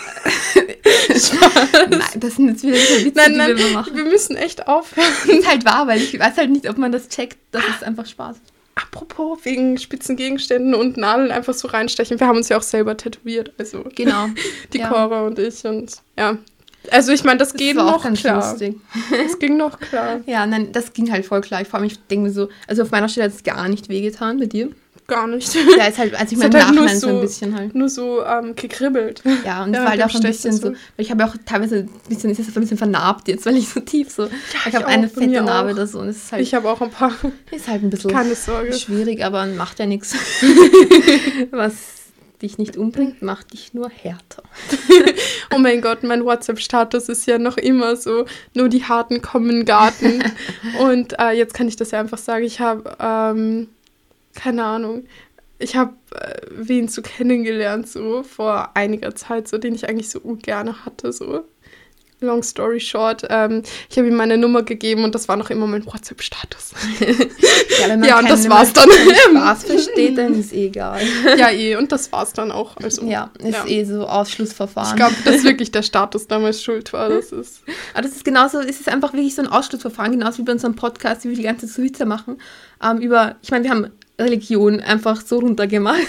Nein, 1.90 2.00
das 2.16 2.36
sind 2.36 2.48
jetzt 2.48 2.62
wieder 2.62 2.76
so 2.76 3.04
Witze, 3.04 3.12
Nein, 3.14 3.32
die 3.32 3.38
nein, 3.38 3.56
wir 3.58 3.70
machen. 3.70 3.96
wir 3.96 4.04
müssen 4.04 4.36
echt 4.36 4.66
aufhören. 4.66 5.06
Das 5.26 5.34
ist 5.36 5.48
halt 5.48 5.64
wahr, 5.64 5.86
weil 5.86 6.00
ich 6.00 6.18
weiß 6.18 6.36
halt 6.36 6.50
nicht, 6.50 6.68
ob 6.68 6.78
man 6.78 6.92
das 6.92 7.08
checkt. 7.08 7.38
Das 7.50 7.62
ist 7.68 7.84
einfach 7.84 8.06
Spaß. 8.06 8.36
Apropos, 8.74 9.38
wegen 9.44 9.76
spitzen 9.78 10.16
Gegenständen 10.16 10.74
und 10.74 10.96
Nadeln 10.96 11.30
einfach 11.30 11.52
so 11.52 11.68
reinstechen. 11.68 12.18
Wir 12.18 12.26
haben 12.26 12.38
uns 12.38 12.48
ja 12.48 12.56
auch 12.56 12.62
selber 12.62 12.96
tätowiert. 12.96 13.52
Also 13.58 13.84
Genau. 13.94 14.28
die 14.72 14.78
ja. 14.78 14.88
Cora 14.88 15.26
und 15.26 15.38
ich. 15.38 15.62
Und 15.64 15.92
ja. 16.18 16.38
Also 16.90 17.12
ich 17.12 17.22
meine, 17.22 17.38
das, 17.38 17.52
Das 17.52 17.60
auch 17.76 17.92
noch 17.92 18.02
ganz 18.02 18.20
klar. 18.20 18.50
lustig. 18.50 18.76
Das 19.10 19.38
ging 19.38 19.56
noch 19.56 19.78
klar. 19.78 20.20
Ja, 20.26 20.46
nein, 20.46 20.72
das 20.72 20.92
ging 20.94 21.12
halt 21.12 21.26
voll 21.26 21.42
klar. 21.42 21.60
Ich 21.60 21.68
vor 21.68 21.78
allem, 21.78 21.86
ich 21.86 22.00
denke 22.06 22.28
mir 22.28 22.32
so, 22.32 22.48
also 22.66 22.82
auf 22.82 22.90
meiner 22.90 23.08
Stelle 23.08 23.26
hat 23.26 23.34
es 23.34 23.44
gar 23.44 23.68
nicht 23.68 23.88
wehgetan 23.88 24.38
bei 24.40 24.46
dir. 24.46 24.70
Gar 25.08 25.26
nicht. 25.26 25.52
Ja, 25.76 25.86
ist 25.86 25.98
halt, 25.98 26.14
also 26.14 26.26
ich 26.26 26.32
Es 26.32 26.38
meine, 26.38 26.64
halt 26.64 26.74
nur 26.74 26.84
Nachhinein 26.84 27.00
so 27.00 27.08
ein 27.08 27.14
so- 27.16 27.20
bisschen 27.22 27.54
halt. 27.56 27.74
Nur 27.74 27.88
so 27.88 28.24
ähm, 28.24 28.54
gekribbelt. 28.54 29.22
Ja, 29.44 29.64
und 29.64 29.70
es 29.70 29.76
Ja, 29.76 29.82
war 29.84 29.90
halt 29.90 30.02
auch 30.04 30.14
ein 30.14 30.20
bisschen 30.22 30.52
so, 30.52 30.68
weil 30.68 30.76
ich 30.98 31.10
habe 31.10 31.22
ja 31.22 31.28
auch 31.28 31.34
teilweise 31.44 31.76
ein 31.78 31.90
bisschen, 32.08 32.30
ist 32.30 32.38
es 32.38 32.48
ein 32.56 32.60
bisschen 32.60 32.78
vernarbt 32.78 33.28
jetzt, 33.28 33.44
weil 33.44 33.56
ich 33.56 33.68
so 33.68 33.80
tief 33.80 34.10
so, 34.10 34.26
ich 34.26 34.32
ich 34.68 34.74
habe 34.74 34.86
eine 34.86 35.08
fette 35.08 35.42
Narbe 35.42 35.72
oder 35.72 35.86
so 35.86 35.98
und 36.00 36.08
es 36.08 36.16
ist 36.18 36.32
halt, 36.32 36.42
Ich 36.42 36.54
habe 36.54 36.70
auch 36.70 36.80
ein 36.80 36.90
paar. 36.90 37.12
ist 37.50 37.68
halt 37.68 37.82
ein 37.82 37.90
bisschen 37.90 38.10
Keine 38.12 38.34
Sorge. 38.34 38.72
schwierig, 38.72 39.24
aber 39.24 39.44
macht 39.46 39.78
ja 39.80 39.86
nichts. 39.86 40.14
Was 41.50 41.74
dich 42.40 42.58
nicht 42.58 42.76
umbringt, 42.76 43.22
macht 43.22 43.52
dich 43.52 43.72
nur 43.72 43.88
härter. 43.88 44.42
Oh 45.54 45.58
mein 45.58 45.80
Gott, 45.80 46.02
mein 46.02 46.24
WhatsApp-Status 46.24 47.08
ist 47.08 47.26
ja 47.26 47.38
noch 47.38 47.56
immer 47.56 47.94
so, 47.96 48.24
nur 48.54 48.68
die 48.68 48.82
Harten 48.84 49.22
kommen 49.22 49.50
in 49.50 49.56
den 49.58 49.64
Garten. 49.64 50.22
Und 50.80 51.18
äh, 51.20 51.30
jetzt 51.32 51.54
kann 51.54 51.68
ich 51.68 51.76
das 51.76 51.92
ja 51.92 52.00
einfach 52.00 52.18
sagen, 52.18 52.44
ich 52.44 52.58
habe, 52.58 52.96
ähm, 53.00 53.68
keine 54.34 54.64
Ahnung, 54.64 55.04
ich 55.58 55.76
habe 55.76 55.92
äh, 56.14 56.40
wen 56.50 56.88
so 56.88 57.02
kennengelernt, 57.02 57.88
so 57.88 58.22
vor 58.22 58.70
einiger 58.74 59.14
Zeit, 59.14 59.46
so 59.48 59.58
den 59.58 59.74
ich 59.74 59.88
eigentlich 59.88 60.10
so 60.10 60.20
gerne 60.42 60.84
hatte, 60.84 61.12
so. 61.12 61.44
Long 62.24 62.44
story 62.44 62.78
short, 62.78 63.26
ähm, 63.30 63.64
ich 63.90 63.98
habe 63.98 64.06
ihm 64.06 64.14
meine 64.14 64.38
Nummer 64.38 64.62
gegeben 64.62 65.02
und 65.02 65.12
das 65.12 65.26
war 65.26 65.36
noch 65.36 65.50
immer 65.50 65.66
mein 65.66 65.84
WhatsApp-Status. 65.84 66.72
Ja, 67.80 67.96
Ja, 68.04 68.18
und 68.20 68.30
das 68.30 68.48
war's 68.48 68.72
dann. 68.72 68.88
Spaß 68.88 69.64
versteht, 69.64 70.16
dann 70.18 70.38
ist 70.38 70.52
eh 70.52 70.66
egal. 70.66 71.00
ja, 71.36 71.50
eh, 71.50 71.74
und 71.74 71.90
das 71.90 72.12
war's 72.12 72.32
dann 72.32 72.52
auch. 72.52 72.76
Also, 72.76 73.04
Ja, 73.06 73.30
ist 73.40 73.52
Ja. 73.52 73.66
eh 73.66 73.84
so 73.84 74.06
Ausschlussverfahren. 74.06 74.90
Ich 74.90 74.96
glaube, 74.96 75.16
dass 75.24 75.42
wirklich 75.42 75.72
der 75.72 75.82
Status 75.82 76.28
damals 76.28 76.62
schuld 76.62 76.92
war. 76.92 77.08
Das 77.08 77.32
ist. 77.32 77.62
Aber 77.92 78.02
das 78.02 78.12
ist 78.12 78.24
genauso, 78.24 78.60
es 78.60 78.78
ist 78.78 78.88
einfach 78.88 79.12
wirklich 79.14 79.34
so 79.34 79.42
ein 79.42 79.48
Ausschlussverfahren, 79.48 80.12
genauso 80.12 80.38
wie 80.38 80.42
bei 80.42 80.52
unserem 80.52 80.76
Podcast, 80.76 81.24
wie 81.24 81.30
wir 81.30 81.36
die 81.36 81.42
ganze 81.42 81.66
Witze 81.82 82.04
machen. 82.06 82.38
Ähm, 82.80 82.98
über, 82.98 83.34
ich 83.42 83.50
meine, 83.50 83.64
wir 83.64 83.70
haben 83.72 83.90
Religion 84.18 84.80
einfach 84.80 85.20
so 85.20 85.38
runtergemacht. 85.40 86.00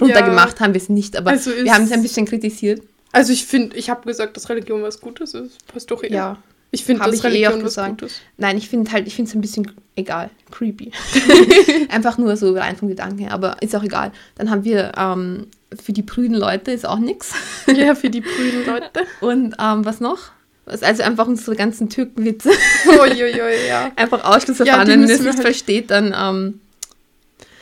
runtergemacht 0.00 0.60
haben 0.60 0.74
wir 0.74 0.80
es 0.80 0.88
nicht, 0.88 1.16
aber 1.16 1.30
Also 1.30 1.50
wir 1.50 1.72
haben 1.74 1.84
es 1.84 1.92
ein 1.92 2.02
bisschen 2.02 2.26
kritisiert. 2.26 2.82
Also 3.12 3.32
ich 3.32 3.44
finde, 3.44 3.76
ich 3.76 3.90
habe 3.90 4.06
gesagt, 4.06 4.36
dass 4.36 4.48
Religion 4.48 4.82
was 4.82 5.00
Gutes 5.00 5.34
ist. 5.34 5.66
Passt 5.66 5.90
doch 5.90 6.02
eh. 6.04 6.12
Ja. 6.12 6.38
Ich 6.72 6.84
finde, 6.84 7.02
dass 7.04 7.14
ich 7.16 7.24
eh 7.24 7.26
Religion 7.26 7.52
auch 7.54 7.56
was 7.58 7.62
gesagt. 7.64 8.00
Gutes. 8.00 8.20
Nein, 8.36 8.56
ich 8.56 8.68
finde 8.68 8.92
halt, 8.92 9.08
ich 9.08 9.16
finde 9.16 9.28
es 9.28 9.34
ein 9.34 9.40
bisschen 9.40 9.72
egal, 9.96 10.30
creepy. 10.52 10.92
Einfach 11.88 12.18
nur 12.18 12.36
so 12.36 12.52
rein 12.54 12.76
vom 12.76 12.88
Gedanken 12.88 13.18
her, 13.18 13.32
aber 13.32 13.56
ist 13.60 13.74
auch 13.74 13.82
egal. 13.82 14.12
Dann 14.36 14.50
haben 14.50 14.62
wir 14.64 14.92
ähm, 14.96 15.48
für 15.82 15.92
die 15.92 16.02
prüden 16.02 16.34
Leute 16.36 16.70
ist 16.70 16.86
auch 16.86 16.98
nichts. 17.00 17.32
Ja, 17.66 17.96
für 17.96 18.10
die 18.10 18.20
prüden 18.20 18.64
Leute. 18.66 18.88
Und 19.20 19.56
ähm, 19.60 19.84
was 19.84 19.98
noch? 20.00 20.18
Also 20.66 21.02
einfach 21.02 21.26
unsere 21.26 21.56
ganzen 21.56 21.88
Türkenwitze. 21.88 22.50
Uiuiui, 22.86 23.66
ja. 23.68 23.90
Einfach 23.96 24.22
Ausschlussverfahren. 24.24 24.86
Ja, 24.86 24.92
Wenn 24.92 25.00
müssen 25.00 25.24
wir 25.24 25.32
nicht 25.32 25.38
halt- 25.38 25.42
versteht, 25.46 25.90
dann 25.90 26.14
ähm, 26.16 26.60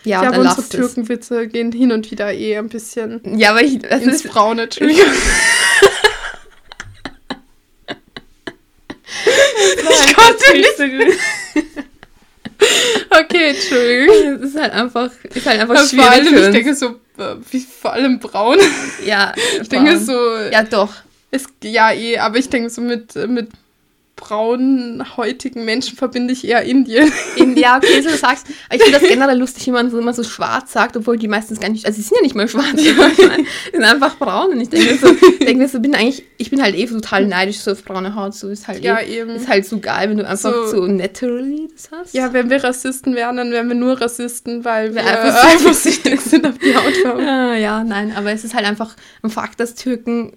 ja, 0.09 0.21
dann 0.23 0.35
aber 0.35 0.43
unsere 0.43 0.61
lasst 0.61 0.75
es. 0.75 0.81
Türkenwitze 0.81 1.47
gehen 1.49 1.73
hin 1.73 1.93
und 1.93 2.11
wieder 2.11 2.33
eh 2.33 2.57
ein 2.57 2.69
bisschen 2.69 3.21
Ja, 3.39 3.51
aber 3.51 3.63
ich, 3.63 3.79
also 3.91 4.05
ins 4.07 4.25
es, 4.25 4.31
Braune. 4.31 4.63
Entschuldigung. 4.63 5.05
ich 9.77 10.17
konnte 10.17 10.53
nicht. 10.57 11.19
Okay, 13.11 13.51
Entschuldigung. 13.51 14.43
Es 14.43 14.51
ist 14.51 14.59
halt 14.61 14.73
einfach, 14.73 15.11
ist 15.35 15.47
halt 15.47 15.61
einfach 15.61 15.77
Vor 15.77 15.87
schwierig 15.87 16.09
allem, 16.09 16.27
für 16.35 16.47
ich 16.47 16.51
denke 16.53 16.75
so, 16.75 16.87
äh, 17.19 17.37
wie 17.51 17.61
vor 17.61 17.93
allem 17.93 18.19
braun. 18.19 18.59
ja, 19.07 19.33
Ich 19.61 19.69
denke 19.69 19.99
vor 20.01 20.15
allem. 20.17 20.49
so, 20.51 20.53
Ja, 20.53 20.63
doch. 20.65 20.93
es, 21.31 21.45
ja 21.63 21.93
eh, 21.93 22.19
aber 22.19 22.39
ich 22.39 22.49
denke 22.49 22.71
so 22.71 22.81
mit, 22.81 23.15
mit 23.29 23.49
braunhäutigen 24.19 25.65
Menschen 25.65 25.97
verbinde 25.97 26.33
ich 26.33 26.47
eher 26.47 26.63
Indien. 26.63 27.11
In, 27.37 27.57
ja, 27.57 27.77
okay, 27.77 28.03
so 28.03 28.09
du 28.11 28.17
sagst. 28.17 28.47
Ich 28.73 28.83
finde 28.83 28.99
das 28.99 29.09
generell 29.09 29.39
lustig, 29.39 29.67
wenn 29.67 29.73
man 29.75 29.91
so 29.91 29.99
immer 29.99 30.13
so 30.13 30.23
schwarz 30.23 30.73
sagt, 30.73 30.97
obwohl 30.97 31.17
die 31.17 31.29
meistens 31.29 31.61
gar 31.61 31.69
nicht, 31.71 31.87
also 31.87 31.97
sie 31.97 32.03
sind 32.03 32.17
ja 32.17 32.23
nicht 32.23 32.35
mal 32.35 32.49
schwarz, 32.49 32.67
sie 32.77 32.95
sind 33.73 33.85
einfach 33.85 34.17
braun. 34.19 34.51
Und 34.53 34.61
ich 34.61 34.69
denke 34.69 34.97
so, 34.97 35.09
denke 35.39 35.57
mir 35.57 35.69
so, 35.69 35.81
bin 35.81 35.95
eigentlich, 35.95 36.25
ich 36.37 36.51
bin 36.51 36.63
halt 36.63 36.75
eh 36.77 36.87
total 36.87 37.27
neidisch 37.27 37.59
so 37.59 37.73
auf 37.73 37.83
braune 37.85 38.15
Haut. 38.15 38.35
So 38.35 38.49
ist 38.49 38.69
halt 38.69 38.83
Ja, 38.85 38.99
eh, 39.01 39.21
eben. 39.21 39.31
ist 39.31 39.49
halt 39.49 39.67
so 39.67 39.79
geil, 39.79 40.11
wenn 40.11 40.19
du 40.19 40.27
einfach 40.27 40.53
so, 40.53 40.67
So- 40.67 40.87
naturally 40.87 41.69
das 41.73 41.91
hast. 41.91 42.15
Ja, 42.15 42.33
wenn 42.33 42.51
wir 42.51 42.63
Rassisten 42.63 43.15
wären, 43.15 43.37
dann 43.37 43.51
wären 43.51 43.69
wir 43.69 43.75
nur 43.77 44.01
Rassisten, 44.01 44.65
weil 44.65 44.95
wir 44.95 45.03
Wir 45.03 45.17
einfach 45.17 45.75
süchtig 45.75 46.21
sind 46.21 46.47
auf 46.47 46.59
die 46.59 46.75
Hautfarbe. 46.75 47.23
Ah, 47.23 47.55
ja, 47.57 47.85
nein, 47.85 48.13
aber 48.17 48.31
es 48.33 48.45
ist 48.45 48.55
halt 48.55 48.67
einfach 48.67 48.95
ein 49.23 49.31
Fakt, 49.31 49.61
dass 49.61 49.75
Türken 49.75 50.33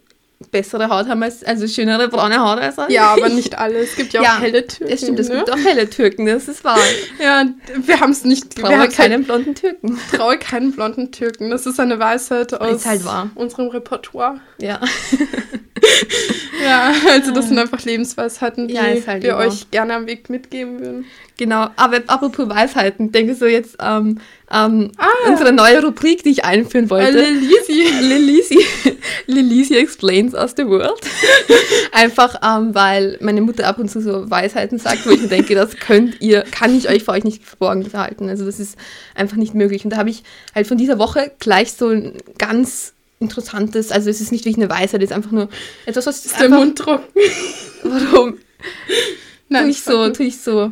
bessere 0.49 0.89
Haut 0.89 1.07
haben 1.07 1.21
als, 1.23 1.43
also 1.43 1.67
schönere 1.67 2.07
braune 2.07 2.39
Haut 2.39 2.59
als 2.59 2.77
andere. 2.79 2.93
Ja, 2.93 3.13
aber 3.13 3.29
nicht 3.29 3.57
alle. 3.57 3.79
Es 3.79 3.95
gibt 3.95 4.13
ja 4.13 4.21
auch 4.21 4.25
Ja, 4.31 4.39
helle 4.39 4.65
Türken. 4.65 4.91
Das 4.91 5.01
stimmt, 5.01 5.19
es 5.19 5.29
ne? 5.29 5.35
gibt 5.37 5.51
auch 5.51 5.57
helle 5.57 5.89
Türken, 5.89 6.25
das 6.25 6.47
ist 6.47 6.63
wahr. 6.63 6.77
Ja, 7.21 7.45
wir 7.83 7.99
haben 7.99 8.11
es 8.11 8.23
nicht. 8.23 8.55
Traue 8.57 8.77
halt, 8.79 8.93
keinen 8.93 9.23
blonden 9.23 9.53
Türken. 9.55 9.99
traue 10.15 10.37
keinen 10.37 10.71
blonden 10.71 11.11
Türken. 11.11 11.49
Das 11.51 11.65
ist 11.65 11.79
eine 11.79 11.99
Weisheit 11.99 12.53
aus 12.53 12.85
halt 12.85 13.01
unserem 13.35 13.67
Repertoire. 13.67 14.39
Ja. 14.59 14.79
Ja, 16.63 16.93
also 17.09 17.31
das 17.33 17.47
sind 17.47 17.57
einfach 17.57 17.83
Lebensweisheiten, 17.83 18.67
die 18.67 18.75
Ja, 18.75 18.83
halt 18.83 19.23
wir 19.23 19.33
wahr. 19.33 19.47
euch 19.47 19.71
gerne 19.71 19.95
am 19.95 20.07
Weg 20.07 20.29
mitgeben 20.29 20.79
würden. 20.79 21.05
Genau, 21.41 21.69
aber 21.75 22.01
apropos 22.05 22.47
Weisheiten, 22.49 23.11
denke 23.11 23.33
so 23.33 23.47
jetzt 23.47 23.75
ähm, 23.81 24.19
ähm, 24.53 24.91
Ah. 24.99 25.07
unsere 25.27 25.51
neue 25.51 25.81
Rubrik, 25.83 26.21
die 26.23 26.29
ich 26.29 26.45
einführen 26.45 26.85
Äh, 26.85 26.89
wollte. 26.91 27.17
Lisi. 27.19 27.81
Lilisi, 27.99 28.59
Lilisi 29.25 29.75
explains 29.75 30.35
us 30.35 30.53
the 30.55 30.67
world. 30.67 31.01
Einfach, 31.93 32.35
ähm, 32.43 32.75
weil 32.75 33.17
meine 33.21 33.41
Mutter 33.41 33.65
ab 33.65 33.79
und 33.79 33.89
zu 33.89 34.01
so 34.01 34.29
Weisheiten 34.29 34.77
sagt, 34.77 35.07
wo 35.07 35.09
ich 35.09 35.19
mir 35.21 35.29
denke, 35.29 35.55
das 35.55 35.75
könnt 35.77 36.21
ihr, 36.21 36.43
kann 36.51 36.77
ich 36.77 36.87
euch 36.89 37.03
vor 37.03 37.15
euch 37.15 37.23
nicht 37.23 37.43
verborgen 37.43 37.83
behalten. 37.89 38.29
Also 38.29 38.45
das 38.45 38.59
ist 38.59 38.77
einfach 39.15 39.37
nicht 39.37 39.55
möglich. 39.55 39.83
Und 39.83 39.89
da 39.89 39.97
habe 39.97 40.11
ich 40.11 40.21
halt 40.53 40.67
von 40.67 40.77
dieser 40.77 40.99
Woche 40.99 41.31
gleich 41.39 41.71
so 41.73 41.87
ein 41.87 42.13
ganz 42.37 42.93
interessantes, 43.19 43.91
also 43.91 44.11
es 44.11 44.21
ist 44.21 44.31
nicht 44.31 44.45
wirklich 44.45 44.63
eine 44.63 44.69
Weisheit, 44.69 45.01
es 45.01 45.09
ist 45.09 45.15
einfach 45.15 45.31
nur 45.31 45.49
etwas, 45.87 46.05
was 46.05 46.23
Ist 46.23 46.35
der 46.37 46.45
einfach, 46.45 46.59
Mund 46.59 46.77
trocken? 46.77 47.03
warum 47.83 48.37
Nein, 49.51 49.63
tue 49.63 49.71
ich 49.71 49.83
so, 49.83 50.09
tue 50.11 50.25
ich 50.27 50.37
so. 50.37 50.71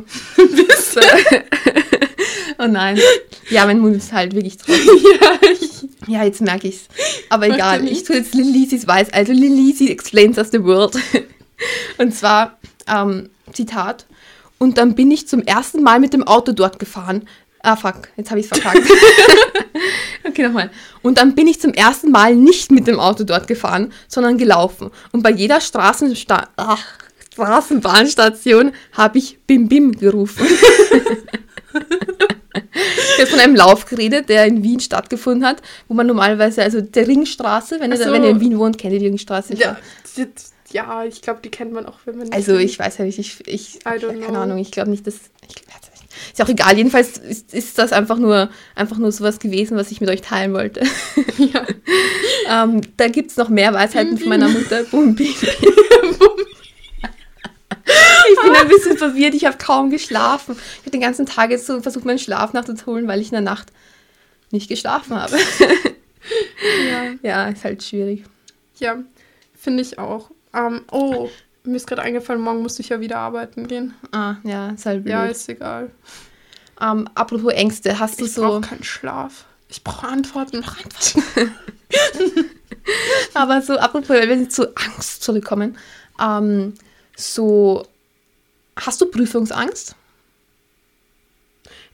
oh 2.58 2.66
nein. 2.66 2.98
Ja, 3.50 3.66
mein 3.66 3.78
Mund 3.78 3.94
ist 3.94 4.10
halt 4.10 4.34
wirklich 4.34 4.56
trocken. 4.56 4.80
Ja, 5.20 5.38
ich, 5.52 5.86
Ja, 6.08 6.24
jetzt 6.24 6.40
merke 6.40 6.68
ich's. 6.68 6.86
Aber 7.28 7.46
egal, 7.46 7.86
ich 7.86 8.04
tue 8.04 8.16
jetzt 8.16 8.34
Lilisis 8.34 8.86
weiß, 8.86 9.12
also 9.12 9.32
Lilisi 9.32 9.88
explains 9.88 10.38
us 10.38 10.48
the 10.50 10.64
world. 10.64 10.96
Und 11.98 12.14
zwar, 12.14 12.58
ähm, 12.88 13.28
Zitat, 13.52 14.06
und 14.56 14.78
dann 14.78 14.94
bin 14.94 15.10
ich 15.10 15.28
zum 15.28 15.42
ersten 15.42 15.82
Mal 15.82 16.00
mit 16.00 16.14
dem 16.14 16.22
Auto 16.22 16.52
dort 16.52 16.78
gefahren. 16.78 17.28
Ah, 17.62 17.76
fuck, 17.76 18.08
jetzt 18.16 18.30
habe 18.30 18.40
ich 18.40 18.50
es 18.50 18.58
verkackt. 18.58 18.90
okay, 20.26 20.42
nochmal. 20.44 20.70
Und 21.02 21.18
dann 21.18 21.34
bin 21.34 21.46
ich 21.46 21.60
zum 21.60 21.74
ersten 21.74 22.10
Mal 22.10 22.34
nicht 22.34 22.70
mit 22.70 22.86
dem 22.86 22.98
Auto 22.98 23.24
dort 23.24 23.46
gefahren, 23.46 23.92
sondern 24.08 24.38
gelaufen. 24.38 24.90
Und 25.12 25.22
bei 25.22 25.30
jeder 25.30 25.60
Straßensta 25.60 26.48
ach, 26.56 26.84
Straßenbahnstation 27.32 28.72
habe 28.92 29.18
ich 29.18 29.38
Bim 29.46 29.68
Bim 29.68 29.92
gerufen. 29.92 30.46
Ich 31.72 33.18
habe 33.20 33.26
von 33.30 33.40
einem 33.40 33.54
Lauf 33.56 33.84
geredet, 33.86 34.28
der 34.28 34.46
in 34.46 34.62
Wien 34.62 34.80
stattgefunden 34.80 35.46
hat, 35.46 35.62
wo 35.88 35.94
man 35.94 36.06
normalerweise, 36.06 36.62
also 36.62 36.80
der 36.80 37.06
Ringstraße, 37.06 37.78
wenn, 37.80 37.92
ihr, 37.92 37.98
so. 37.98 38.10
wenn 38.10 38.24
ihr 38.24 38.30
in 38.30 38.40
Wien 38.40 38.58
wohnt, 38.58 38.78
kennt 38.78 38.94
ihr 38.94 38.98
die 38.98 39.06
Ringstraße. 39.06 39.54
ja, 39.54 39.76
die- 40.16 40.26
ja, 40.72 41.04
ich 41.04 41.20
glaube, 41.20 41.40
die 41.42 41.48
kennt 41.50 41.72
man 41.72 41.84
auch, 41.86 41.98
wenn 42.04 42.16
man 42.16 42.24
nicht 42.28 42.34
Also 42.34 42.56
ich 42.56 42.78
weiß 42.78 42.98
ja 42.98 43.04
nicht, 43.04 43.18
ich, 43.18 43.46
ich 43.46 43.74
I 43.84 43.98
don't 43.98 44.06
keine 44.20 44.26
know. 44.28 44.38
Ahnung, 44.40 44.58
ich 44.58 44.70
glaube 44.70 44.90
nicht, 44.90 45.04
dass. 45.06 45.14
Ich, 45.48 45.56
ist 46.32 46.40
auch 46.42 46.48
egal, 46.48 46.76
jedenfalls 46.76 47.18
ist, 47.18 47.52
ist 47.52 47.78
das 47.78 47.92
einfach 47.92 48.18
nur, 48.18 48.50
einfach 48.76 48.98
nur 48.98 49.10
sowas 49.10 49.38
gewesen, 49.40 49.76
was 49.76 49.90
ich 49.90 50.00
mit 50.00 50.10
euch 50.10 50.20
teilen 50.22 50.52
wollte. 50.52 50.82
Ja. 51.38 51.66
ähm, 52.64 52.82
da 52.96 53.08
gibt 53.08 53.30
es 53.32 53.36
noch 53.36 53.48
mehr 53.48 53.72
Weisheiten 53.74 54.16
von 54.18 54.28
meiner 54.28 54.48
Mutter. 54.48 54.84
Bum, 54.84 55.14
bim, 55.14 55.34
Ich 58.42 58.50
bin 58.52 58.56
ein 58.60 58.68
bisschen 58.68 58.96
verwirrt, 58.98 59.34
ich 59.34 59.44
habe 59.44 59.58
kaum 59.58 59.90
geschlafen. 59.90 60.56
Ich 60.74 60.80
habe 60.80 60.90
den 60.90 61.00
ganzen 61.00 61.26
Tag 61.26 61.50
jetzt 61.50 61.66
so 61.66 61.80
versucht, 61.80 62.04
meinen 62.04 62.18
Schlaf 62.18 62.52
nachzuholen, 62.52 63.06
weil 63.08 63.20
ich 63.20 63.28
in 63.28 63.32
der 63.32 63.40
Nacht 63.40 63.72
nicht 64.50 64.68
geschlafen 64.68 65.14
habe. 65.16 65.36
ja. 66.88 67.12
ja, 67.22 67.48
ist 67.48 67.64
halt 67.64 67.82
schwierig. 67.82 68.24
Ja, 68.78 68.96
finde 69.54 69.82
ich 69.82 69.98
auch. 69.98 70.30
Ähm, 70.54 70.82
oh, 70.90 71.28
mir 71.64 71.76
ist 71.76 71.86
gerade 71.86 72.02
eingefallen, 72.02 72.40
morgen 72.42 72.62
muss 72.62 72.78
ich 72.78 72.88
ja 72.88 73.00
wieder 73.00 73.18
arbeiten 73.18 73.68
gehen. 73.68 73.94
Ah, 74.12 74.36
ja, 74.42 74.70
ist 74.70 74.86
halt 74.86 75.04
blöd. 75.04 75.12
Ja, 75.12 75.24
ist 75.26 75.48
egal. 75.48 75.90
ähm, 76.80 77.08
apropos 77.14 77.52
Ängste, 77.52 77.98
hast 77.98 78.20
du 78.20 78.24
Ich 78.24 78.32
so. 78.32 78.42
brauche 78.42 78.62
keinen 78.62 78.82
Schlaf. 78.84 79.44
Ich 79.68 79.84
brauche 79.84 80.08
Antworten. 80.08 80.64
Aber 83.34 83.62
so, 83.62 83.78
apropos, 83.78 84.08
wenn 84.08 84.40
wir 84.40 84.48
zu 84.48 84.74
Angst 84.74 85.22
zurückkommen, 85.22 85.78
ähm, 86.20 86.74
so, 87.16 87.86
hast 88.78 89.00
du 89.00 89.06
Prüfungsangst? 89.06 89.94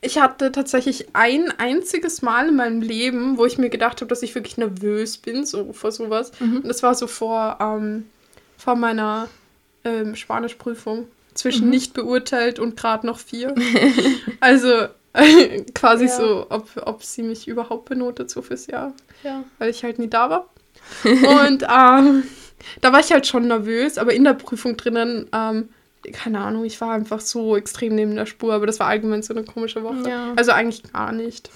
Ich 0.03 0.19
hatte 0.19 0.53
tatsächlich 0.53 1.09
ein 1.15 1.51
einziges 1.59 2.23
Mal 2.23 2.49
in 2.51 2.57
meinem 2.57 2.81
Leben, 2.83 3.39
wo 3.39 3.47
ich 3.47 3.59
mir 3.59 3.71
gedacht 3.71 4.01
habe, 4.01 4.09
dass 4.09 4.23
ich 4.23 4.35
wirklich 4.35 4.57
nervös 4.59 5.17
bin, 5.17 5.47
so 5.47 5.73
vor 5.73 5.91
sowas. 5.91 6.33
Mhm. 6.39 6.59
Und 6.59 6.69
das 6.69 6.83
war 6.83 6.95
so 6.95 7.07
vor, 7.07 7.57
ähm, 7.61 8.07
vor 8.59 8.77
meiner 8.77 9.29
ähm, 9.85 10.15
Spanischprüfung. 10.15 11.09
Zwischen 11.35 11.65
Mhm. 11.67 11.71
nicht 11.71 11.93
beurteilt 11.95 12.59
und 12.59 12.77
gerade 12.79 13.07
noch 13.07 13.19
vier. 13.19 13.55
also 14.41 14.87
quasi 15.75 16.05
Ja. 16.07 16.11
so, 16.17 16.47
ob, 16.51 16.69
ob 16.85 17.03
sie 17.03 17.23
mich 17.23 17.49
überhaupt 17.49 17.89
benotet 17.89 18.31
so 18.31 18.43
fürs 18.43 18.67
Jahr. 18.67 18.93
Ja. 19.23 19.45
weil 19.59 19.71
ich 19.71 19.83
halt 19.83 19.99
nie 19.99 20.09
da 20.09 20.31
war. 20.31 20.49
Und 21.05 21.63
ähm, 21.69 22.23
da 22.81 22.93
war 22.93 23.01
ich 23.01 23.11
halt 23.13 23.27
schon 23.27 23.49
nervös, 23.49 23.99
aber 23.99 24.13
in 24.13 24.25
der 24.25 24.35
Prüfung 24.35 24.77
drinnen, 24.77 25.27
ähm, 25.33 25.69
keine 26.13 26.41
Ahnung, 26.41 26.65
ich 26.65 26.81
war 26.81 26.93
einfach 26.93 27.21
so 27.21 27.57
extrem 27.57 27.95
neben 27.95 28.15
der 28.17 28.27
Spur, 28.27 28.55
aber 28.55 28.67
das 28.67 28.81
war 28.81 28.87
allgemein 28.87 29.23
so 29.23 29.35
eine 29.35 29.45
komische 29.45 29.83
Woche. 29.83 30.09
Ja. 30.09 30.33
Also 30.37 30.53
eigentlich 30.53 30.83
gar 30.93 31.13
nicht. 31.13 31.51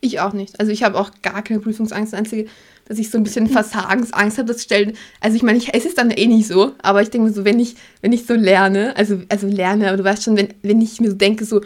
Ich 0.00 0.18
auch 0.20 0.32
nicht. 0.32 0.58
Also 0.58 0.72
ich 0.72 0.82
habe 0.82 0.98
auch 0.98 1.10
gar 1.22 1.42
keine 1.42 1.60
Prüfungsangst. 1.60 2.12
Das 2.12 2.18
Einzige, 2.18 2.48
dass 2.86 2.98
ich 2.98 3.10
so 3.10 3.18
ein 3.18 3.22
bisschen 3.24 3.46
Versagensangst 3.48 4.38
habe, 4.38 4.48
das 4.52 4.62
stellen. 4.62 4.94
Also 5.20 5.36
ich 5.36 5.42
meine, 5.42 5.58
ich, 5.58 5.72
es 5.74 5.84
ist 5.84 5.96
dann 5.98 6.10
eh 6.10 6.26
nicht 6.26 6.48
so, 6.48 6.72
aber 6.82 7.02
ich 7.02 7.10
denke 7.10 7.28
mir 7.28 7.32
so, 7.34 7.44
wenn 7.44 7.60
ich, 7.60 7.76
wenn 8.00 8.12
ich 8.12 8.26
so 8.26 8.34
lerne, 8.34 8.96
also, 8.96 9.20
also 9.28 9.46
lerne, 9.46 9.88
aber 9.88 9.96
du 9.98 10.04
weißt 10.04 10.24
schon, 10.24 10.36
wenn, 10.36 10.48
wenn 10.62 10.80
ich 10.80 11.00
mir 11.00 11.10
so 11.10 11.16
denke, 11.16 11.44
so, 11.44 11.60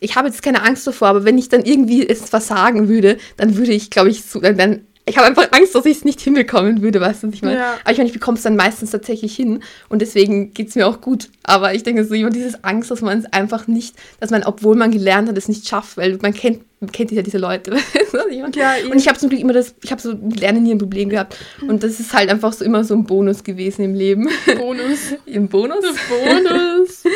ich 0.00 0.16
habe 0.16 0.28
jetzt 0.28 0.42
keine 0.42 0.62
Angst 0.62 0.86
davor, 0.86 1.08
aber 1.08 1.24
wenn 1.24 1.36
ich 1.38 1.48
dann 1.48 1.64
irgendwie 1.64 2.06
es 2.06 2.28
versagen 2.28 2.88
würde, 2.88 3.18
dann 3.36 3.56
würde 3.56 3.72
ich, 3.72 3.90
glaube 3.90 4.08
ich, 4.10 4.24
so, 4.24 4.40
dann- 4.40 4.56
dann, 4.56 4.86
ich 5.08 5.16
habe 5.16 5.28
einfach 5.28 5.46
Angst, 5.52 5.72
dass 5.74 5.86
ich 5.86 5.98
es 5.98 6.04
nicht 6.04 6.20
hinbekommen 6.20 6.82
würde, 6.82 7.00
weißt 7.00 7.22
du, 7.22 7.28
was 7.28 7.34
ich 7.34 7.42
meine? 7.42 7.58
Ja. 7.58 7.74
Aber 7.84 7.92
ich 7.92 7.98
meine, 7.98 8.08
ich 8.08 8.12
bekomme 8.12 8.36
es 8.36 8.42
dann 8.42 8.56
meistens 8.56 8.90
tatsächlich 8.90 9.36
hin 9.36 9.62
und 9.88 10.02
deswegen 10.02 10.52
geht 10.52 10.68
es 10.68 10.74
mir 10.74 10.88
auch 10.88 11.00
gut. 11.00 11.28
Aber 11.44 11.74
ich 11.74 11.84
denke 11.84 12.04
so, 12.04 12.12
immer 12.14 12.30
dieses 12.30 12.64
Angst, 12.64 12.90
dass 12.90 13.02
man 13.02 13.20
es 13.20 13.32
einfach 13.32 13.68
nicht, 13.68 13.94
dass 14.18 14.30
man, 14.30 14.42
obwohl 14.42 14.74
man 14.74 14.90
gelernt 14.90 15.28
hat, 15.28 15.38
es 15.38 15.46
nicht 15.46 15.68
schafft, 15.68 15.96
weil 15.96 16.18
man 16.22 16.34
kennt, 16.34 16.62
man 16.80 16.90
kennt 16.90 17.12
ja 17.12 17.22
diese 17.22 17.38
Leute. 17.38 17.72
Weißt 17.74 17.94
du, 17.94 18.18
was 18.18 18.26
ich 18.26 18.42
meine? 18.42 18.56
Ja, 18.56 18.74
und 18.90 18.96
ich 18.96 19.06
habe 19.06 19.16
zum 19.16 19.28
Glück 19.28 19.40
immer 19.40 19.52
das, 19.52 19.76
ich 19.80 19.92
habe 19.92 20.02
so 20.02 20.12
Lernen 20.40 20.64
nie 20.64 20.72
ein 20.72 20.78
Problem 20.78 21.08
gehabt. 21.08 21.36
Und 21.68 21.84
das 21.84 22.00
ist 22.00 22.12
halt 22.12 22.28
einfach 22.28 22.52
so 22.52 22.64
immer 22.64 22.82
so 22.82 22.94
ein 22.94 23.04
Bonus 23.04 23.44
gewesen 23.44 23.84
im 23.84 23.94
Leben. 23.94 24.28
Bonus. 24.58 25.14
Im 25.26 25.48
Bonus? 25.48 25.84
Bonus. 26.08 27.04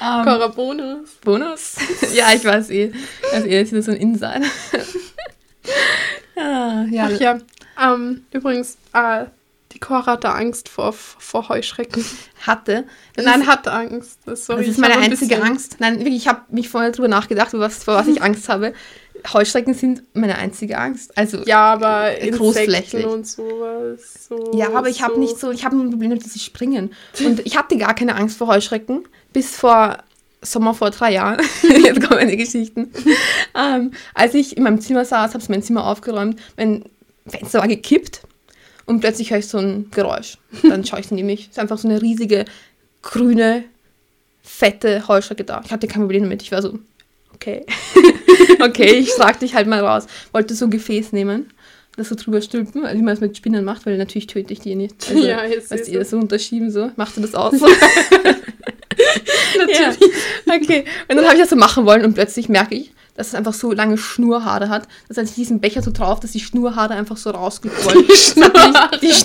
Ähm, 0.00 0.24
Parabonus. 0.24 1.08
Bonus? 1.24 1.76
ja, 2.14 2.26
ich 2.34 2.44
weiß 2.44 2.68
eh. 2.70 2.92
Also 3.32 3.46
eh, 3.46 3.62
ist 3.62 3.84
so 3.84 3.92
ein 3.92 3.96
Insider. 3.96 4.42
Ah, 6.36 6.84
ja. 6.90 7.08
Ach 7.12 7.20
ja. 7.20 7.38
Ähm, 7.80 8.24
übrigens, 8.30 8.76
äh, 8.92 9.24
die 9.72 9.80
Cora 9.80 10.06
hatte 10.06 10.28
Angst 10.30 10.68
vor, 10.68 10.92
vor 10.92 11.48
Heuschrecken. 11.48 12.04
Hatte. 12.46 12.84
Das 13.16 13.24
Nein, 13.24 13.40
ist, 13.40 13.46
hatte 13.48 13.72
Angst. 13.72 14.18
Das, 14.26 14.46
sorry, 14.46 14.60
das 14.66 14.74
ist 14.74 14.78
meine 14.78 14.96
einzige 14.98 15.34
bisschen- 15.36 15.42
Angst. 15.42 15.76
Nein, 15.80 15.98
wirklich, 15.98 16.16
ich 16.16 16.28
habe 16.28 16.42
mich 16.50 16.68
vorher 16.68 16.92
drüber 16.92 17.08
nachgedacht, 17.08 17.48
was, 17.54 17.82
vor 17.84 17.94
was 17.94 18.06
ich 18.06 18.22
Angst 18.22 18.48
habe. 18.48 18.72
Heuschrecken 19.32 19.72
sind 19.74 20.02
meine 20.14 20.36
einzige 20.36 20.76
Angst. 20.78 21.16
Also 21.16 21.38
Ja, 21.46 21.72
aber 21.72 22.20
Äh, 22.20 22.30
großflächig. 22.30 23.06
Und 23.06 23.26
sowas. 23.26 24.28
So, 24.28 24.52
Ja, 24.54 24.68
aber 24.74 24.88
ich 24.88 25.02
habe 25.02 25.14
so. 25.14 25.20
nicht 25.20 25.38
so, 25.40 25.50
ich 25.50 25.64
habe 25.64 25.76
ein 25.76 25.90
Problem 25.90 26.16
dass 26.18 26.32
sie 26.32 26.38
springen. 26.38 26.92
Und 27.24 27.44
ich 27.46 27.56
hatte 27.56 27.76
gar 27.78 27.94
keine 27.94 28.14
Angst 28.16 28.36
vor 28.38 28.48
Heuschrecken, 28.48 29.08
bis 29.32 29.56
vor 29.56 29.96
Sommer 30.44 30.74
vor 30.74 30.90
drei 30.90 31.12
Jahren. 31.12 31.40
Jetzt 31.62 32.00
kommen 32.02 32.20
meine 32.20 32.36
Geschichten. 32.36 32.90
ähm, 33.58 33.92
als 34.14 34.34
ich 34.34 34.56
in 34.56 34.62
meinem 34.62 34.80
Zimmer 34.80 35.04
saß, 35.04 35.32
habe 35.34 35.42
ich 35.42 35.48
mein 35.48 35.62
Zimmer 35.62 35.86
aufgeräumt, 35.86 36.40
mein 36.56 36.84
Fenster 37.26 37.60
war 37.60 37.68
gekippt 37.68 38.22
und 38.86 39.00
plötzlich 39.00 39.30
höre 39.30 39.38
ich 39.38 39.48
so 39.48 39.58
ein 39.58 39.90
Geräusch. 39.90 40.38
Dann 40.62 40.84
schaue 40.84 41.00
ich 41.00 41.06
so 41.08 41.14
nämlich, 41.14 41.42
es 41.42 41.48
ist 41.48 41.58
einfach 41.58 41.78
so 41.78 41.88
eine 41.88 42.02
riesige, 42.02 42.44
grüne, 43.02 43.64
fette 44.42 45.08
Heuschrecke 45.08 45.44
da. 45.44 45.62
Ich 45.64 45.72
hatte 45.72 45.86
kein 45.86 46.02
Problem 46.02 46.22
damit. 46.24 46.42
Ich 46.42 46.52
war 46.52 46.60
so, 46.60 46.78
okay. 47.34 47.64
okay, 48.62 48.94
ich 48.96 49.10
trage 49.14 49.38
dich 49.38 49.54
halt 49.54 49.66
mal 49.66 49.80
raus. 49.80 50.06
Wollte 50.32 50.54
so 50.54 50.66
ein 50.66 50.70
Gefäß 50.70 51.12
nehmen, 51.12 51.50
das 51.96 52.10
so 52.10 52.14
drüber 52.14 52.42
stülpen, 52.42 52.82
wie 52.82 53.02
man 53.02 53.14
es 53.14 53.20
mit 53.20 53.36
Spinnen 53.36 53.64
macht, 53.64 53.86
weil 53.86 53.96
natürlich 53.96 54.26
töte 54.26 54.52
ich 54.52 54.60
die 54.60 54.74
nicht. 54.74 54.94
Also, 55.08 55.22
Ja, 55.26 55.44
jetzt 55.46 55.70
weißt 55.70 55.88
ihr 55.88 56.00
es. 56.02 56.10
so 56.10 56.18
unterschieben 56.18 56.70
so. 56.70 56.90
Machst 56.96 57.16
du 57.16 57.22
das 57.22 57.34
aus? 59.88 59.98
Ja. 60.46 60.54
Okay. 60.54 60.84
Und 61.08 61.16
dann 61.16 61.24
habe 61.24 61.34
ich 61.34 61.40
das 61.40 61.50
so 61.50 61.56
machen 61.56 61.86
wollen 61.86 62.04
und 62.04 62.14
plötzlich 62.14 62.48
merke 62.48 62.74
ich, 62.74 62.92
dass 63.16 63.28
es 63.28 63.34
einfach 63.34 63.54
so 63.54 63.72
lange 63.72 63.96
Schnurhaare 63.96 64.68
hat, 64.68 64.88
dass 65.08 65.18
als 65.18 65.30
ich 65.30 65.36
diesen 65.36 65.60
Becher 65.60 65.82
so 65.82 65.92
drauf, 65.92 66.20
dass 66.20 66.32
die 66.32 66.40
Schnurhaare 66.40 66.94
einfach 66.94 67.16
so 67.16 67.30
rausgequollen 67.30 68.04
sind. 68.14 68.44
Die, 69.00 69.08
das 69.08 69.22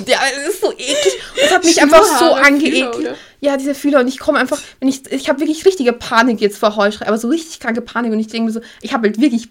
ist 0.47 0.61
so 0.61 0.71
eklig. 0.71 1.19
Und 1.33 1.43
das 1.43 1.51
hat 1.51 1.63
mich 1.63 1.81
einfach 1.81 2.03
so 2.19 2.33
angeekelt. 2.33 2.95
Fühler, 2.95 3.15
ja, 3.41 3.57
diese 3.57 3.73
Fühler. 3.73 4.01
Und 4.01 4.07
ich 4.07 4.19
komme 4.19 4.37
einfach, 4.37 4.59
wenn 4.79 4.89
ich, 4.89 5.11
ich 5.11 5.27
habe 5.27 5.39
wirklich 5.39 5.65
richtige 5.65 5.93
Panik 5.93 6.39
jetzt 6.39 6.59
vor 6.59 6.75
Heuschrecken, 6.75 7.07
aber 7.07 7.17
so 7.17 7.29
richtig 7.29 7.59
kranke 7.59 7.81
Panik. 7.81 8.11
Und 8.11 8.19
ich 8.19 8.27
denke 8.27 8.47
mir 8.47 8.51
so, 8.51 8.61
ich 8.81 8.93
habe 8.93 9.07
halt 9.07 9.19
wirklich, 9.19 9.49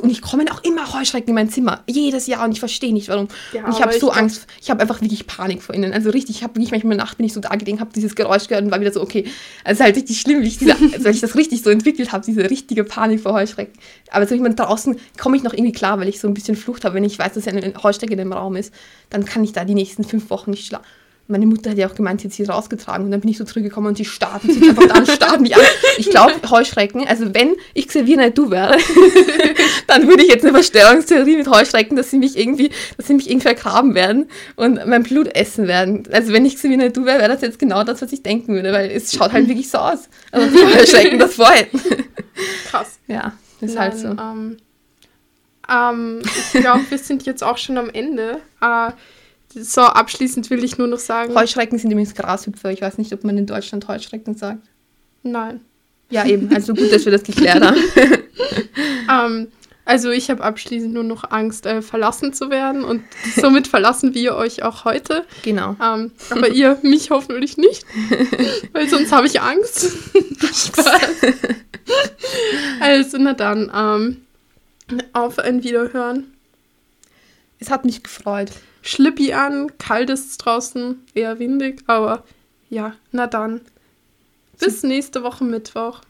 und 0.00 0.10
ich 0.10 0.20
komme 0.20 0.44
auch 0.52 0.62
immer 0.64 0.92
Heuschrecken 0.92 1.30
in 1.30 1.34
mein 1.34 1.50
Zimmer. 1.50 1.82
Jedes 1.86 2.26
Jahr. 2.26 2.44
Und 2.44 2.52
ich 2.52 2.60
verstehe 2.60 2.92
nicht, 2.92 3.08
warum. 3.08 3.28
Ja, 3.52 3.64
und 3.64 3.72
ich 3.72 3.80
habe 3.80 3.92
ich 3.92 4.00
so 4.00 4.06
glaub- 4.06 4.18
Angst. 4.18 4.46
Ich 4.60 4.70
habe 4.70 4.80
einfach 4.80 5.00
wirklich 5.00 5.26
Panik 5.26 5.62
vor 5.62 5.74
ihnen. 5.74 5.92
Also 5.92 6.10
richtig, 6.10 6.36
ich 6.36 6.42
habe 6.42 6.56
wirklich 6.56 6.70
manchmal 6.70 6.96
Nacht 6.96 7.16
bin 7.16 7.26
ich 7.26 7.32
so 7.32 7.40
da 7.40 7.54
gelegen, 7.54 7.80
habe 7.80 7.90
dieses 7.94 8.14
Geräusch 8.14 8.48
gehört 8.48 8.64
und 8.64 8.70
war 8.70 8.80
wieder 8.80 8.92
so, 8.92 9.00
okay. 9.00 9.24
Also 9.64 9.72
es 9.72 9.78
ist 9.78 9.84
halt 9.84 9.96
richtig 9.96 10.20
schlimm, 10.20 10.42
wie 10.42 10.48
ich, 10.48 10.58
diese, 10.58 10.72
also 10.92 11.04
weil 11.04 11.14
ich 11.14 11.20
das 11.20 11.36
richtig 11.36 11.62
so 11.62 11.70
entwickelt 11.70 12.12
habe, 12.12 12.24
diese 12.24 12.48
richtige 12.50 12.84
Panik 12.84 13.20
vor 13.20 13.32
Heuschrecken. 13.32 13.74
Aber 14.10 14.26
so 14.26 14.34
ich 14.34 14.40
meine, 14.40 14.54
draußen 14.54 14.98
komme 15.18 15.36
ich 15.36 15.42
noch 15.42 15.52
irgendwie 15.52 15.72
klar, 15.72 15.98
weil 15.98 16.08
ich 16.08 16.20
so 16.20 16.28
ein 16.28 16.34
bisschen 16.34 16.56
Flucht 16.56 16.84
habe. 16.84 16.94
Wenn 16.94 17.04
ich 17.04 17.18
weiß, 17.18 17.34
dass 17.34 17.46
eine 17.46 17.72
Heuschrecke 17.82 18.12
in 18.12 18.18
dem 18.18 18.32
Raum 18.32 18.56
ist, 18.56 18.72
dann 19.10 19.24
kann 19.24 19.44
ich 19.44 19.52
da 19.52 19.64
die 19.64 19.74
nächsten 19.74 20.04
fünf 20.04 20.30
Wochen 20.30 20.50
nicht 20.50 20.66
schlafen. 20.66 20.86
Meine 21.28 21.46
Mutter 21.46 21.70
hat 21.70 21.78
ja 21.78 21.88
auch 21.88 21.94
gemeint, 21.94 22.20
sie 22.20 22.28
hat 22.28 22.34
sie 22.34 22.44
rausgetragen 22.44 23.04
und 23.04 23.10
dann 23.10 23.20
bin 23.20 23.30
ich 23.30 23.38
so 23.38 23.44
zurückgekommen 23.44 23.88
und 23.88 23.98
die 23.98 24.04
starten 24.04 24.52
sich 24.52 24.62
einfach 24.68 24.96
und 24.96 25.08
starten 25.08 25.42
mich 25.42 25.56
an. 25.56 25.62
Ich 25.98 26.08
glaube, 26.10 26.34
Heuschrecken, 26.48 27.06
also 27.06 27.34
wenn 27.34 27.54
ich 27.74 27.88
Xavier 27.88 28.16
Naidoo 28.16 28.50
wäre, 28.50 28.76
dann 29.88 30.06
würde 30.06 30.22
ich 30.22 30.28
jetzt 30.28 30.44
eine 30.44 30.52
Verschwörungstheorie 30.52 31.36
mit 31.36 31.48
Heuschrecken, 31.48 31.96
dass 31.96 32.10
sie 32.10 32.18
mich 32.18 32.38
irgendwie, 32.38 32.70
dass 32.96 33.08
sie 33.08 33.14
mich 33.14 33.28
irgendwie 33.28 33.46
vergraben 33.48 33.94
werden 33.94 34.28
und 34.54 34.86
mein 34.86 35.02
Blut 35.02 35.34
essen 35.34 35.66
werden. 35.66 36.04
Also 36.12 36.32
wenn 36.32 36.46
ich 36.46 36.56
Xavier 36.56 36.76
Naidoo 36.76 37.04
wäre, 37.04 37.18
wäre 37.18 37.32
das 37.32 37.42
jetzt 37.42 37.58
genau 37.58 37.82
das, 37.82 38.02
was 38.02 38.12
ich 38.12 38.22
denken 38.22 38.54
würde, 38.54 38.72
weil 38.72 38.90
es 38.90 39.12
schaut 39.12 39.32
halt 39.32 39.48
wirklich 39.48 39.70
so 39.70 39.78
aus. 39.78 40.08
Also 40.30 40.48
die 40.56 40.78
Heuschrecken 40.78 41.18
das 41.18 41.34
vorhätten. 41.34 41.80
Krass. 42.70 42.98
Ja, 43.08 43.32
ist 43.60 43.78
halt 43.78 43.98
so. 43.98 44.08
Nein, 44.08 44.18
ähm, 44.18 44.56
ähm, 45.68 46.22
ich 46.52 46.60
glaube, 46.60 46.84
wir 46.88 46.98
sind 46.98 47.26
jetzt 47.26 47.42
auch 47.42 47.58
schon 47.58 47.78
am 47.78 47.90
Ende. 47.90 48.38
Äh, 48.60 48.92
so, 49.54 49.80
abschließend 49.82 50.50
will 50.50 50.62
ich 50.64 50.78
nur 50.78 50.86
noch 50.86 50.98
sagen, 50.98 51.34
Heuschrecken 51.34 51.78
sind 51.78 51.90
übrigens 51.90 52.14
Grashüpfer. 52.14 52.70
Ich 52.72 52.82
weiß 52.82 52.98
nicht, 52.98 53.12
ob 53.12 53.24
man 53.24 53.38
in 53.38 53.46
Deutschland 53.46 53.86
Heuschrecken 53.88 54.36
sagt. 54.36 54.66
nein. 55.22 55.60
Ja, 56.08 56.24
eben. 56.24 56.54
Also 56.54 56.72
gut, 56.72 56.92
dass 56.92 57.04
wir 57.04 57.12
das 57.12 57.24
geklärt 57.24 57.64
haben. 57.64 57.76
Ähm, 59.08 59.48
also 59.86 60.10
ich 60.10 60.30
habe 60.30 60.42
abschließend 60.42 60.92
nur 60.92 61.04
noch 61.04 61.30
Angst, 61.30 61.64
äh, 61.64 61.80
verlassen 61.80 62.32
zu 62.32 62.50
werden 62.50 62.82
und 62.84 63.04
somit 63.36 63.68
verlassen 63.68 64.14
wir 64.14 64.34
euch 64.34 64.64
auch 64.64 64.84
heute. 64.84 65.24
Genau. 65.44 65.76
Ähm, 65.80 66.10
aber 66.28 66.48
ihr 66.48 66.76
mich 66.82 67.10
hoffentlich 67.10 67.56
nicht, 67.56 67.86
weil 68.72 68.88
sonst 68.88 69.12
habe 69.12 69.26
ich 69.26 69.40
Angst. 69.40 69.92
Also, 72.80 73.16
na 73.18 73.32
dann, 73.32 73.70
ähm, 73.72 75.00
auf 75.12 75.38
ein 75.38 75.62
Wiederhören. 75.62 76.34
Es 77.60 77.70
hat 77.70 77.84
mich 77.84 78.02
gefreut. 78.02 78.50
Schlippi 78.86 79.32
an, 79.32 79.76
kalt 79.78 80.10
ist 80.10 80.30
es 80.30 80.38
draußen, 80.38 81.02
eher 81.12 81.40
windig, 81.40 81.82
aber 81.88 82.22
ja, 82.70 82.94
na 83.10 83.26
dann. 83.26 83.60
Bis 84.60 84.84
nächste 84.84 85.24
Woche 85.24 85.42
Mittwoch. 85.42 86.02